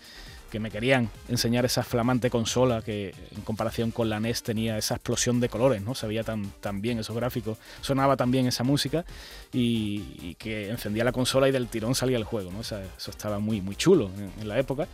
que 0.51 0.61
me 0.61 0.71
querían 0.71 1.09
enseñar 1.29 1.65
esa 1.65 1.83
flamante 1.83 2.29
consola 2.29 2.83
que 2.83 3.15
en 3.35 3.41
comparación 3.41 3.91
con 3.91 4.11
la 4.11 4.21
NES 4.21 4.43
tenía 4.43 4.77
esa 4.77 4.97
explosión 4.97 5.41
de 5.41 5.49
colores, 5.49 5.81
¿no? 5.81 5.95
Se 5.95 6.07
veía 6.07 6.25
tan, 6.25 6.51
tan 6.61 6.83
bien 6.83 6.99
esos 6.99 7.17
gráficos, 7.17 7.57
sonaba 7.81 8.19
tan 8.19 8.31
bien 8.31 8.47
esa 8.47 8.63
música 8.63 9.07
y, 9.51 10.35
que 10.35 10.69
encendía 10.69 11.05
la 11.05 11.13
consola 11.13 11.49
y 11.49 11.53
del 11.53 11.69
tirón 11.69 11.95
salía 11.95 12.19
el 12.19 12.25
juego, 12.25 12.53
¿no? 12.53 12.61
eso 12.61 12.83
estaba 13.09 13.39
muy, 13.39 13.63
muy 13.63 13.77
chulo 13.77 14.11
en, 14.39 14.47
la 14.47 14.59
época. 14.59 14.89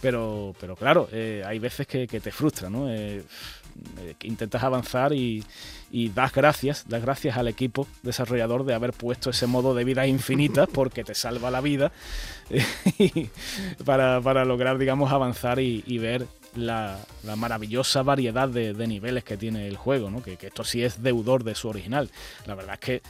Pero, 0.00 0.54
pero 0.60 0.74
claro, 0.76 1.08
eh, 1.12 1.42
hay 1.46 1.58
veces 1.60 1.86
que, 1.86 2.06
te 2.06 2.30
frustra, 2.30 2.68
¿no? 2.68 2.90
Eh, 2.90 3.22
eh, 3.98 4.14
intentas 4.22 4.62
avanzar 4.62 5.12
y, 5.12 5.44
das 6.14 6.32
gracias, 6.32 6.88
das 6.88 7.02
gracias 7.02 7.36
al 7.36 7.48
equipo 7.48 7.86
desarrollador 8.02 8.64
de 8.64 8.74
haber 8.74 8.92
puesto 8.92 9.30
ese 9.30 9.46
modo 9.46 9.74
de 9.74 9.84
vida 9.84 10.06
infinita 10.06 10.66
porque 10.72 11.04
te 11.04 11.14
salva 11.14 11.50
la 11.50 11.60
vida 11.60 11.92
para, 13.84 14.44
lograr, 14.44 14.78
digamos, 14.78 15.12
avanzar 15.12 15.60
y, 15.60 15.98
ver 15.98 16.26
la, 16.56 16.98
maravillosa 17.36 18.02
variedad 18.02 18.48
de, 18.48 18.86
niveles 18.86 19.24
que 19.24 19.36
tiene 19.36 19.68
el 19.68 19.76
juego, 19.76 20.10
¿no? 20.10 20.22
que, 20.22 20.36
que, 20.36 20.48
esto 20.48 20.64
sí 20.64 20.82
es 20.82 21.02
deudor 21.02 21.44
de 21.44 21.54
su 21.54 21.68
original. 21.68 22.10
La 22.46 22.54
verdad 22.54 22.74
es 22.74 22.80
que 22.80 23.02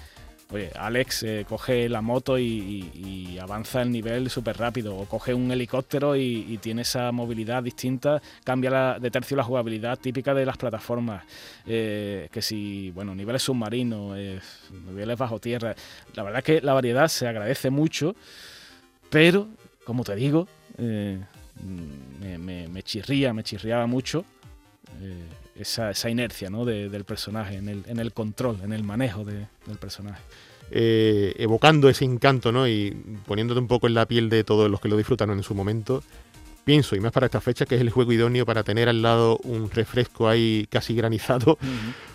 Oye, 0.51 0.71
Alex 0.79 1.23
eh, 1.23 1.47
coge 1.49 1.89
la 1.89 2.03
moto 2.03 2.39
y, 2.39 3.39
avanza 3.41 3.83
el 3.83 3.91
nivel 3.91 4.31
súper 4.31 4.57
rápido, 4.57 4.97
o 4.97 5.07
coge 5.07 5.35
un 5.35 5.51
helicóptero 5.51 6.17
y, 6.17 6.59
tiene 6.63 6.83
esa 6.83 7.11
movilidad 7.13 7.63
distinta, 7.63 8.23
cambia 8.45 8.99
de 8.99 9.11
tercio 9.11 9.37
la 9.37 9.43
jugabilidad 9.43 9.99
típica 9.99 10.35
de 10.35 10.47
las 10.47 10.57
plataformas, 10.57 11.25
eh, 11.67 12.29
que 12.31 12.43
si, 12.43 12.91
bueno, 12.91 13.15
niveles 13.15 13.43
submarinos, 13.43 14.17
eh, 14.17 14.41
niveles 14.87 15.19
bajo 15.19 15.41
tierra, 15.41 15.75
la 16.15 16.23
verdad 16.23 16.39
es 16.39 16.45
que 16.45 16.61
la 16.61 16.75
variedad 16.75 17.09
se 17.09 17.27
agradece 17.27 17.71
mucho, 17.71 18.15
pero, 19.11 19.49
como 19.85 20.05
te 20.05 20.15
digo, 20.15 20.47
me, 20.79 22.83
chirría, 22.83 23.33
me 23.33 23.43
chirriaba 23.43 23.87
mucho. 23.87 24.25
Esa, 25.57 26.11
inercia 26.11 26.51
¿no? 26.51 26.65
del 26.65 27.05
personaje, 27.05 27.57
en 27.57 27.69
el, 27.69 27.85
en 27.87 27.99
el, 28.01 28.13
control, 28.13 28.59
en 28.65 28.73
el 28.73 28.83
manejo 28.83 29.25
del 29.25 29.79
personaje. 29.79 30.21
Eh, 30.71 31.35
evocando 31.39 31.89
ese 31.89 32.05
encanto 32.05 32.51
¿no? 32.51 32.67
y 32.67 32.91
poniéndote 33.27 33.61
un 33.61 33.69
poco 33.69 33.87
en 33.87 33.95
la 33.95 34.07
piel 34.07 34.29
de 34.29 34.45
todos 34.45 34.71
los 34.71 34.81
que 34.81 34.89
lo 34.89 34.97
disfrutaron 34.97 35.37
en 35.37 35.43
su 35.43 35.55
momento, 35.55 36.03
pienso, 36.65 36.97
y 36.97 37.01
más 37.01 37.13
para 37.13 37.27
esta 37.27 37.41
fecha, 37.41 37.67
que 37.67 37.77
es 37.77 37.81
el 37.81 37.91
juego 37.91 38.13
idóneo 38.13 38.47
para 38.47 38.63
tener 38.65 38.89
al 38.89 39.03
lado 39.03 39.39
un 39.45 39.71
refresco 39.71 40.29
ahí 40.29 40.67
casi 40.71 40.95
granizado, 40.95 41.59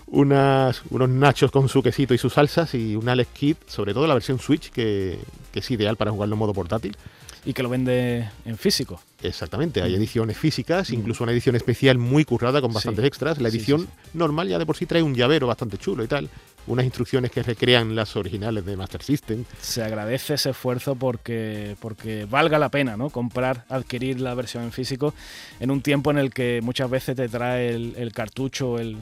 unas, 0.08 0.82
unos 0.89 1.10
nachos 1.10 1.52
con 1.52 1.70
su 1.70 1.84
quesito 1.84 2.13
y 2.13 2.18
sus 2.18 2.34
salsas 2.34 2.74
y 2.74 2.96
un 2.96 3.08
Alex 3.08 3.30
Kid, 3.32 3.56
sobre 3.68 3.94
todo 3.94 4.08
la 4.08 4.15
versión 4.15 4.39
Switch, 4.39 4.72
que, 4.72 5.20
que 5.54 5.60
es 5.60 5.72
ideal 5.72 5.96
para 5.96 6.12
jugarlo 6.12 6.36
en 6.36 6.39
modo 6.39 6.54
portátil 6.54 6.98
y 7.45 7.54
que 7.54 7.63
lo 7.63 7.69
vende 7.69 8.30
en 8.45 8.58
físico. 8.58 9.02
Exactamente, 9.21 9.82
hay 9.82 9.93
mm. 9.93 9.95
ediciones 9.95 10.38
físicas, 10.38 10.89
mm. 10.89 10.93
incluso 10.93 11.23
una 11.23 11.34
edición 11.34 11.56
especial 11.56 11.97
muy 11.97 12.25
currada 12.25 12.62
con 12.62 12.73
bastantes 12.73 13.06
extras. 13.06 13.39
La 13.39 13.49
edición 13.49 13.88
normal 14.13 14.49
ya 14.49 14.60
de 14.60 14.65
por 14.65 14.75
sí 14.75 14.86
trae 14.86 15.02
un 15.02 15.15
llavero 15.15 15.47
bastante 15.47 15.78
chulo 15.78 16.04
y 16.04 16.08
tal, 16.08 16.30
unas 16.67 16.86
instrucciones 16.86 17.32
que 17.32 17.43
recrean 17.43 17.95
las 17.95 18.15
originales 18.15 18.65
de 18.65 18.78
Master 18.78 19.02
System. 19.02 19.45
Se 19.62 19.84
agradece 19.84 20.36
ese 20.36 20.52
esfuerzo 20.52 20.95
porque, 20.95 21.75
porque 21.80 22.25
valga 22.25 22.60
la 22.60 22.69
pena 22.69 22.97
¿no? 22.97 23.10
comprar, 23.10 23.65
adquirir 23.69 24.19
la 24.19 24.34
versión 24.36 24.63
en 24.63 24.71
físico 24.71 25.13
en 25.60 25.71
un 25.71 25.82
tiempo 25.82 26.12
en 26.12 26.17
el 26.17 26.34
que 26.34 26.62
muchas 26.62 26.89
veces 26.89 27.15
te 27.15 27.28
trae 27.28 27.69
el, 27.69 28.12
cartucho, 28.13 28.80
el... 28.80 28.97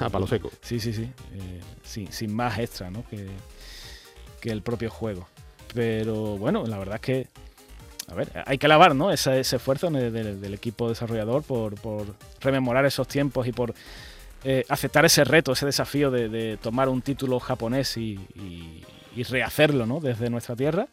A 0.00 0.08
palo 0.08 0.26
seco. 0.26 0.50
Sí, 0.60 0.80
sí, 0.80 0.92
sí. 0.92 1.02
Eh, 1.02 1.60
sí 1.82 2.08
sin 2.10 2.34
más 2.34 2.58
extra 2.58 2.90
¿no? 2.90 3.04
que, 3.08 3.28
que 4.40 4.50
el 4.50 4.62
propio 4.62 4.90
juego. 4.90 5.28
Pero 5.74 6.36
bueno, 6.36 6.66
la 6.66 6.78
verdad 6.78 6.96
es 6.96 7.00
que, 7.00 7.26
a 8.08 8.14
ver, 8.14 8.28
hay 8.46 8.58
que 8.58 8.66
alabar 8.66 8.94
¿no? 8.94 9.10
ese, 9.10 9.40
esfuerzo 9.40 9.90
del, 9.90 10.54
equipo 10.54 10.88
desarrollador 10.88 11.42
por, 11.42 11.74
rememorar 12.40 12.84
esos 12.84 13.08
tiempos 13.08 13.46
y 13.46 13.52
por 13.52 13.74
eh, 14.44 14.64
aceptar 14.68 15.04
ese 15.04 15.24
reto, 15.24 15.52
ese 15.52 15.66
desafío 15.66 16.10
de, 16.10 16.58
tomar 16.60 16.88
un 16.88 17.02
título 17.02 17.40
japonés 17.40 17.96
y, 17.96 18.18
rehacerlo 19.28 19.86
¿no? 19.86 20.00
desde 20.00 20.30
nuestra 20.30 20.56
tierra. 20.56 20.88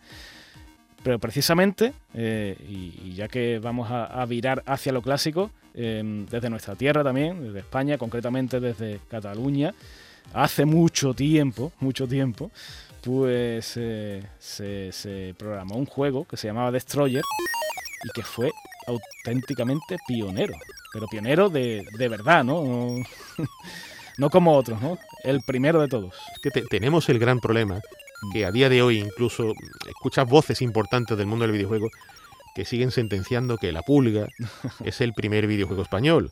Pero 1.03 1.17
precisamente, 1.17 1.93
eh, 2.13 2.57
y, 2.67 3.13
ya 3.15 3.27
que 3.27 3.59
vamos 3.59 3.89
a, 3.89 4.25
virar 4.25 4.63
hacia 4.65 4.91
lo 4.91 5.01
clásico, 5.01 5.49
em, 5.73 6.25
desde 6.25 6.49
nuestra 6.49 6.75
tierra 6.75 7.03
también, 7.03 7.41
desde 7.41 7.59
España, 7.59 7.97
concretamente 7.97 8.59
desde 8.59 8.99
Cataluña, 9.09 9.73
hace 10.33 10.65
mucho 10.65 11.13
tiempo, 11.13 11.71
mucho 11.79 12.05
tiempo, 12.05 12.51
pues 13.01 13.73
eh, 13.77 14.23
se, 14.39 15.35
programó 15.37 15.75
un 15.75 15.85
juego 15.85 16.25
que 16.25 16.37
se 16.37 16.47
llamaba 16.47 16.71
Destroyer 16.71 17.23
y 18.03 18.09
que 18.13 18.23
fue 18.23 18.51
auténticamente 18.87 19.97
pionero, 20.07 20.53
pero 20.93 21.07
pionero 21.07 21.49
de, 21.49 21.85
verdad, 21.97 22.43
¿no? 22.43 22.95
no 24.17 24.29
como 24.29 24.55
otros, 24.55 24.81
¿no? 24.81 24.97
El 25.23 25.41
primero 25.41 25.81
de 25.81 25.87
todos. 25.87 26.15
Es 26.33 26.39
que 26.41 26.61
tenemos 26.61 27.09
el 27.09 27.19
gran 27.19 27.39
problema 27.39 27.79
que 28.33 28.45
a 28.45 28.51
día 28.51 28.69
de 28.69 28.81
hoy 28.81 28.99
incluso 28.99 29.53
escuchas 29.87 30.27
voces 30.27 30.61
importantes 30.61 31.17
del 31.17 31.27
mundo 31.27 31.43
del 31.43 31.53
videojuego 31.53 31.89
que 32.55 32.65
siguen 32.65 32.91
sentenciando 32.91 33.57
que 33.57 33.71
La 33.71 33.81
Pulga 33.81 34.27
es 34.83 35.01
el 35.01 35.13
primer 35.13 35.47
videojuego 35.47 35.83
español. 35.83 36.31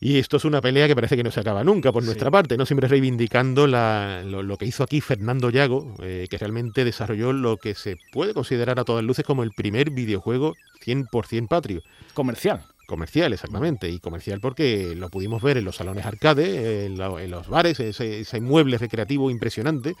Y 0.00 0.18
esto 0.18 0.36
es 0.36 0.44
una 0.44 0.60
pelea 0.60 0.86
que 0.86 0.94
parece 0.94 1.16
que 1.16 1.22
no 1.22 1.30
se 1.30 1.40
acaba 1.40 1.64
nunca 1.64 1.92
por 1.92 2.02
nuestra 2.02 2.30
parte, 2.30 2.56
¿no? 2.56 2.66
Siempre 2.66 2.88
reivindicando 2.88 3.66
lo, 3.66 4.58
que 4.58 4.66
hizo 4.66 4.82
aquí 4.82 5.00
Fernando 5.00 5.50
Llago, 5.50 5.94
eh, 6.02 6.26
que 6.28 6.38
realmente 6.38 6.84
desarrolló 6.84 7.32
lo 7.32 7.56
que 7.56 7.74
se 7.74 7.96
puede 8.12 8.34
considerar 8.34 8.78
a 8.78 8.84
todas 8.84 9.04
luces 9.04 9.24
como 9.24 9.42
el 9.42 9.52
primer 9.52 9.90
videojuego 9.90 10.54
100% 10.84 11.48
patrio. 11.48 11.82
Comercial. 12.12 12.62
Comercial, 12.86 13.32
exactamente. 13.32 13.88
Y 13.88 13.98
comercial 13.98 14.40
porque 14.40 14.94
lo 14.94 15.08
pudimos 15.08 15.42
ver 15.42 15.56
en 15.56 15.64
los 15.64 15.76
salones 15.76 16.04
arcade, 16.04 16.86
en, 16.86 16.98
los 16.98 17.48
bares, 17.48 17.80
ese, 17.80 18.20
ese, 18.20 18.36
inmueble 18.38 18.76
recreativo 18.76 19.30
impresionante. 19.30 19.94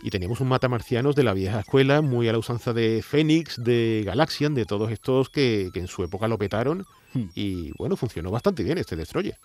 Y 0.00 0.10
teníamos 0.10 0.40
un 0.40 0.48
matamarcianos 0.48 1.16
de 1.16 1.24
la 1.24 1.34
vieja 1.34 1.60
escuela, 1.60 2.02
muy 2.02 2.28
a 2.28 2.32
la 2.32 2.38
usanza 2.38 2.72
de 2.72 3.02
Phoenix, 3.02 3.62
de 3.62 4.02
Galaxian, 4.06 4.54
de 4.54 4.64
todos 4.64 4.92
estos 4.92 5.28
que, 5.28 5.70
que 5.74 5.80
en 5.80 5.88
su 5.88 6.04
época 6.04 6.28
lo 6.28 6.38
petaron 6.38 6.86
Hmm. 7.12 7.26
Y 7.34 7.72
bueno, 7.78 7.96
funcionó 7.96 8.30
bastante 8.30 8.62
bien 8.62 8.78
este 8.78 8.96
Destroyer. 8.96 9.36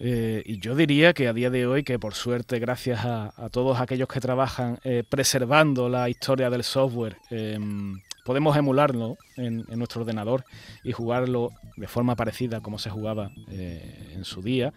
Eh, 0.00 0.42
y 0.46 0.60
yo 0.60 0.76
diría 0.76 1.12
que 1.12 1.26
a 1.26 1.32
día 1.32 1.50
de 1.50 1.66
hoy, 1.66 1.82
que 1.82 1.98
por 1.98 2.14
suerte, 2.14 2.58
gracias 2.60 3.04
a, 3.04 3.32
todos 3.50 3.80
aquellos 3.80 4.06
que 4.06 4.20
trabajan 4.20 4.78
eh, 4.84 5.02
preservando 5.08 5.88
la 5.88 6.08
historia 6.08 6.50
del 6.50 6.62
software, 6.62 7.16
em, 7.30 8.00
podemos 8.28 8.54
emularlo 8.58 9.16
en, 9.38 9.64
nuestro 9.70 10.02
ordenador 10.02 10.44
y 10.84 10.92
jugarlo 10.92 11.50
de 11.78 11.86
forma 11.86 12.14
parecida 12.14 12.60
como 12.60 12.78
se 12.78 12.90
jugaba 12.90 13.30
eh, 13.50 14.12
en 14.14 14.26
su 14.26 14.42
día, 14.42 14.74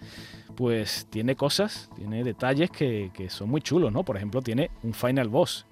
pues 0.56 1.06
tiene 1.10 1.36
cosas, 1.36 1.90
tiene 1.98 2.24
detalles 2.24 2.72
que, 2.72 3.12
son 3.28 3.50
muy 3.50 3.60
chulos, 3.60 3.92
¿no? 3.92 4.06
Por 4.06 4.16
ejemplo, 4.16 4.42
tiene 4.42 4.72
un 4.84 4.94
final 4.94 5.28
boss. 5.28 5.66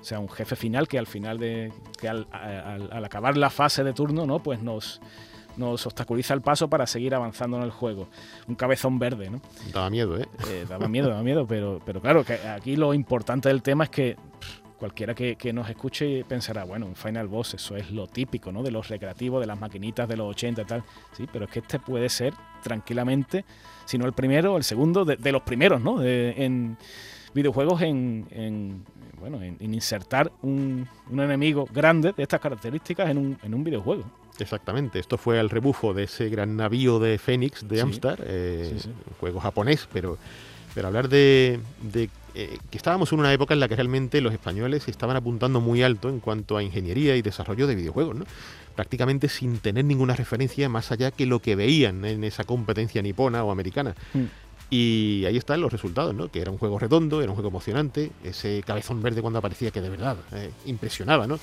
O 0.00 0.02
sea, 0.02 0.18
un 0.18 0.28
jefe 0.28 0.56
final 0.56 0.88
que 0.88 0.98
al 0.98 1.06
final 1.06 1.38
de. 1.38 1.72
que 2.00 2.08
al, 2.08 2.26
al 2.32 3.04
acabar 3.04 3.36
la 3.36 3.50
fase 3.50 3.84
de 3.84 3.92
turno, 3.92 4.26
¿no? 4.26 4.42
Pues 4.42 4.60
nos, 4.60 5.00
nos 5.56 5.86
obstaculiza 5.86 6.34
el 6.34 6.40
paso 6.40 6.68
para 6.68 6.86
seguir 6.86 7.14
avanzando 7.14 7.58
en 7.58 7.62
el 7.62 7.70
juego. 7.70 8.08
Un 8.48 8.56
cabezón 8.56 8.98
verde, 8.98 9.30
¿no? 9.30 9.40
Daba 9.72 9.90
miedo, 9.90 10.18
¿eh? 10.18 10.26
eh 10.48 10.66
daba 10.68 10.88
miedo, 10.88 11.10
daba 11.10 11.22
miedo, 11.22 11.46
pero, 11.46 11.80
pero 11.84 12.00
claro, 12.00 12.24
que 12.24 12.34
aquí 12.34 12.76
lo 12.76 12.92
importante 12.94 13.48
del 13.48 13.62
tema 13.62 13.84
es 13.84 13.90
que 13.90 14.16
cualquiera 14.80 15.14
que, 15.14 15.52
nos 15.52 15.68
escuche 15.68 16.24
pensará, 16.24 16.64
bueno, 16.64 16.86
un 16.86 16.96
Final 16.96 17.28
Boss, 17.28 17.54
eso 17.54 17.76
es 17.76 17.90
lo 17.90 18.06
típico, 18.06 18.50
¿no? 18.50 18.62
De 18.62 18.70
los 18.70 18.88
recreativos, 18.88 19.40
de 19.40 19.46
las 19.46 19.60
maquinitas 19.60 20.08
de 20.08 20.16
los 20.16 20.30
80 20.30 20.62
y 20.62 20.64
tal. 20.64 20.82
Sí, 21.12 21.28
pero 21.30 21.44
es 21.44 21.50
que 21.50 21.58
este 21.58 21.78
puede 21.78 22.08
ser 22.08 22.32
tranquilamente, 22.62 23.44
si 23.84 23.98
no 23.98 24.06
el 24.06 24.14
primero, 24.14 24.56
el 24.56 24.64
segundo, 24.64 25.04
de, 25.04 25.32
los 25.32 25.42
primeros, 25.42 25.82
¿no? 25.82 26.02
en 26.02 26.78
videojuegos 27.34 27.82
en, 27.82 28.84
bueno, 29.20 29.42
en, 29.42 29.56
insertar 29.60 30.32
un, 30.42 30.88
un, 31.10 31.20
enemigo 31.20 31.68
grande 31.72 32.12
de 32.16 32.22
estas 32.22 32.40
características 32.40 33.10
en 33.10 33.18
un, 33.18 33.38
en 33.42 33.54
un 33.54 33.62
videojuego. 33.62 34.04
Exactamente, 34.38 34.98
esto 34.98 35.18
fue 35.18 35.38
al 35.38 35.50
rebufo 35.50 35.92
de 35.92 36.04
ese 36.04 36.30
gran 36.30 36.56
navío 36.56 36.98
de 36.98 37.18
Fénix 37.18 37.68
de 37.68 37.82
Amstar, 37.82 38.18
eh, 38.24 38.74
un 38.74 39.14
juego 39.20 39.40
japonés, 39.40 39.86
pero, 39.92 40.16
pero 40.74 40.88
hablar 40.88 41.08
de, 41.08 41.60
eh, 42.34 42.58
que 42.70 42.76
estábamos 42.76 43.12
en 43.12 43.20
una 43.20 43.32
época 43.32 43.54
en 43.54 43.60
la 43.60 43.68
que 43.68 43.76
realmente 43.76 44.20
los 44.20 44.32
españoles 44.32 44.88
estaban 44.88 45.16
apuntando 45.16 45.60
muy 45.60 45.82
alto 45.82 46.08
en 46.08 46.20
cuanto 46.20 46.56
a 46.56 46.62
ingeniería 46.62 47.16
y 47.16 47.22
desarrollo 47.22 47.66
de 47.66 47.74
videojuegos, 47.74 48.16
¿no? 48.16 48.24
prácticamente 48.74 49.28
sin 49.28 49.58
tener 49.58 49.84
ninguna 49.84 50.14
referencia 50.16 50.68
más 50.68 50.90
allá 50.90 51.10
que 51.10 51.26
lo 51.26 51.40
que 51.40 51.54
veían 51.54 52.04
en 52.04 52.24
esa 52.24 52.44
competencia 52.44 53.02
nipona 53.02 53.44
o 53.44 53.50
americana. 53.50 53.94
Mm. 54.14 54.24
Y 54.70 55.24
ahí 55.26 55.36
están 55.36 55.60
los 55.60 55.72
resultados, 55.72 56.14
¿no? 56.14 56.30
Que 56.30 56.40
era 56.40 56.50
un 56.50 56.56
juego 56.56 56.78
redondo, 56.78 57.20
era 57.20 57.30
un 57.30 57.34
juego 57.34 57.48
emocionante, 57.50 58.12
ese 58.22 58.62
cabezón 58.64 59.02
verde 59.02 59.20
cuando 59.20 59.40
aparecía 59.40 59.72
que 59.72 59.80
de 59.80 59.90
verdad 59.90 60.16
eh, 60.32 60.50
impresionaba, 60.64 61.26
¿no? 61.26 61.38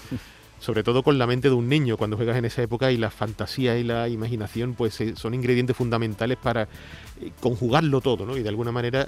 Sobre 0.60 0.84
todo 0.84 1.04
con 1.04 1.18
la 1.18 1.28
mente 1.28 1.50
de 1.50 1.56
un 1.56 1.70
niño 1.70 1.98
cuando 1.98 2.18
juegas 2.18 2.38
en 2.38 2.46
esa 2.46 2.64
época 2.64 2.92
y 2.92 2.98
la 2.98 3.12
fantasía 3.12 3.78
y 3.78 3.84
la 3.84 4.10
imaginación 4.10 4.74
pues 4.74 5.00
eh, 5.02 5.14
son 5.16 5.34
ingredientes 5.34 5.78
fundamentales 5.78 6.38
para 6.38 6.64
eh, 6.64 7.32
conjugarlo 7.40 8.02
todo, 8.02 8.26
¿no? 8.26 8.36
Y 8.38 8.44
de 8.44 8.50
alguna 8.50 8.72
manera 8.72 9.08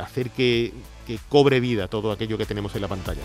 hacer 0.00 0.30
que, 0.30 0.72
que 1.06 1.18
cobre 1.28 1.60
vida 1.60 1.88
todo 1.88 2.10
aquello 2.10 2.38
que 2.38 2.46
tenemos 2.46 2.74
en 2.74 2.82
la 2.82 2.88
pantalla. 2.88 3.20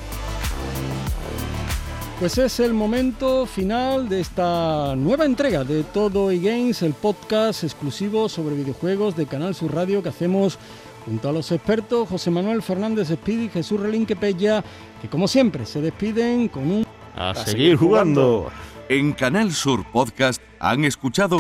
Pues 2.20 2.38
es 2.38 2.60
el 2.62 2.74
momento 2.74 3.46
final 3.46 4.08
de 4.08 4.22
esta 4.22 4.96
nueva 4.96 5.26
entrega 5.26 5.66
de 5.66 5.84
Todo 5.84 6.32
y 6.32 6.40
Games, 6.40 6.82
el 6.82 6.94
podcast 6.94 7.66
exclusivo 7.66 8.30
sobre 8.30 8.56
videojuegos 8.56 9.18
de 9.18 9.26
Canal 9.26 9.54
Sur 9.54 9.74
Radio 9.74 10.02
que 10.02 10.08
hacemos 10.08 10.58
junto 11.06 11.28
a 11.28 11.34
los 11.34 11.52
expertos 11.52 12.08
José 12.08 12.32
Manuel 12.32 12.62
Fernández 12.62 13.10
Speedy 13.10 13.46
y 13.46 13.50
Jesús 13.50 13.80
Relinque 13.80 14.16
Pella, 14.16 14.64
que 15.02 15.10
como 15.10 15.28
siempre 15.28 15.66
se 15.66 15.82
despiden 15.82 16.48
con 16.48 16.72
un... 16.72 16.86
A, 17.16 17.36
seguir 17.36 17.78
jugando. 17.78 18.52
En 18.90 19.14
Canal 19.14 19.52
Sur 19.52 19.86
Podcast 19.92 20.42
han 20.60 20.84
escuchado 20.86 21.40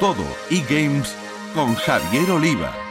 Todo 0.00 0.24
y 0.50 0.60
Games 0.62 1.14
con 1.54 1.74
Javier 1.74 2.30
Oliva. 2.30 2.87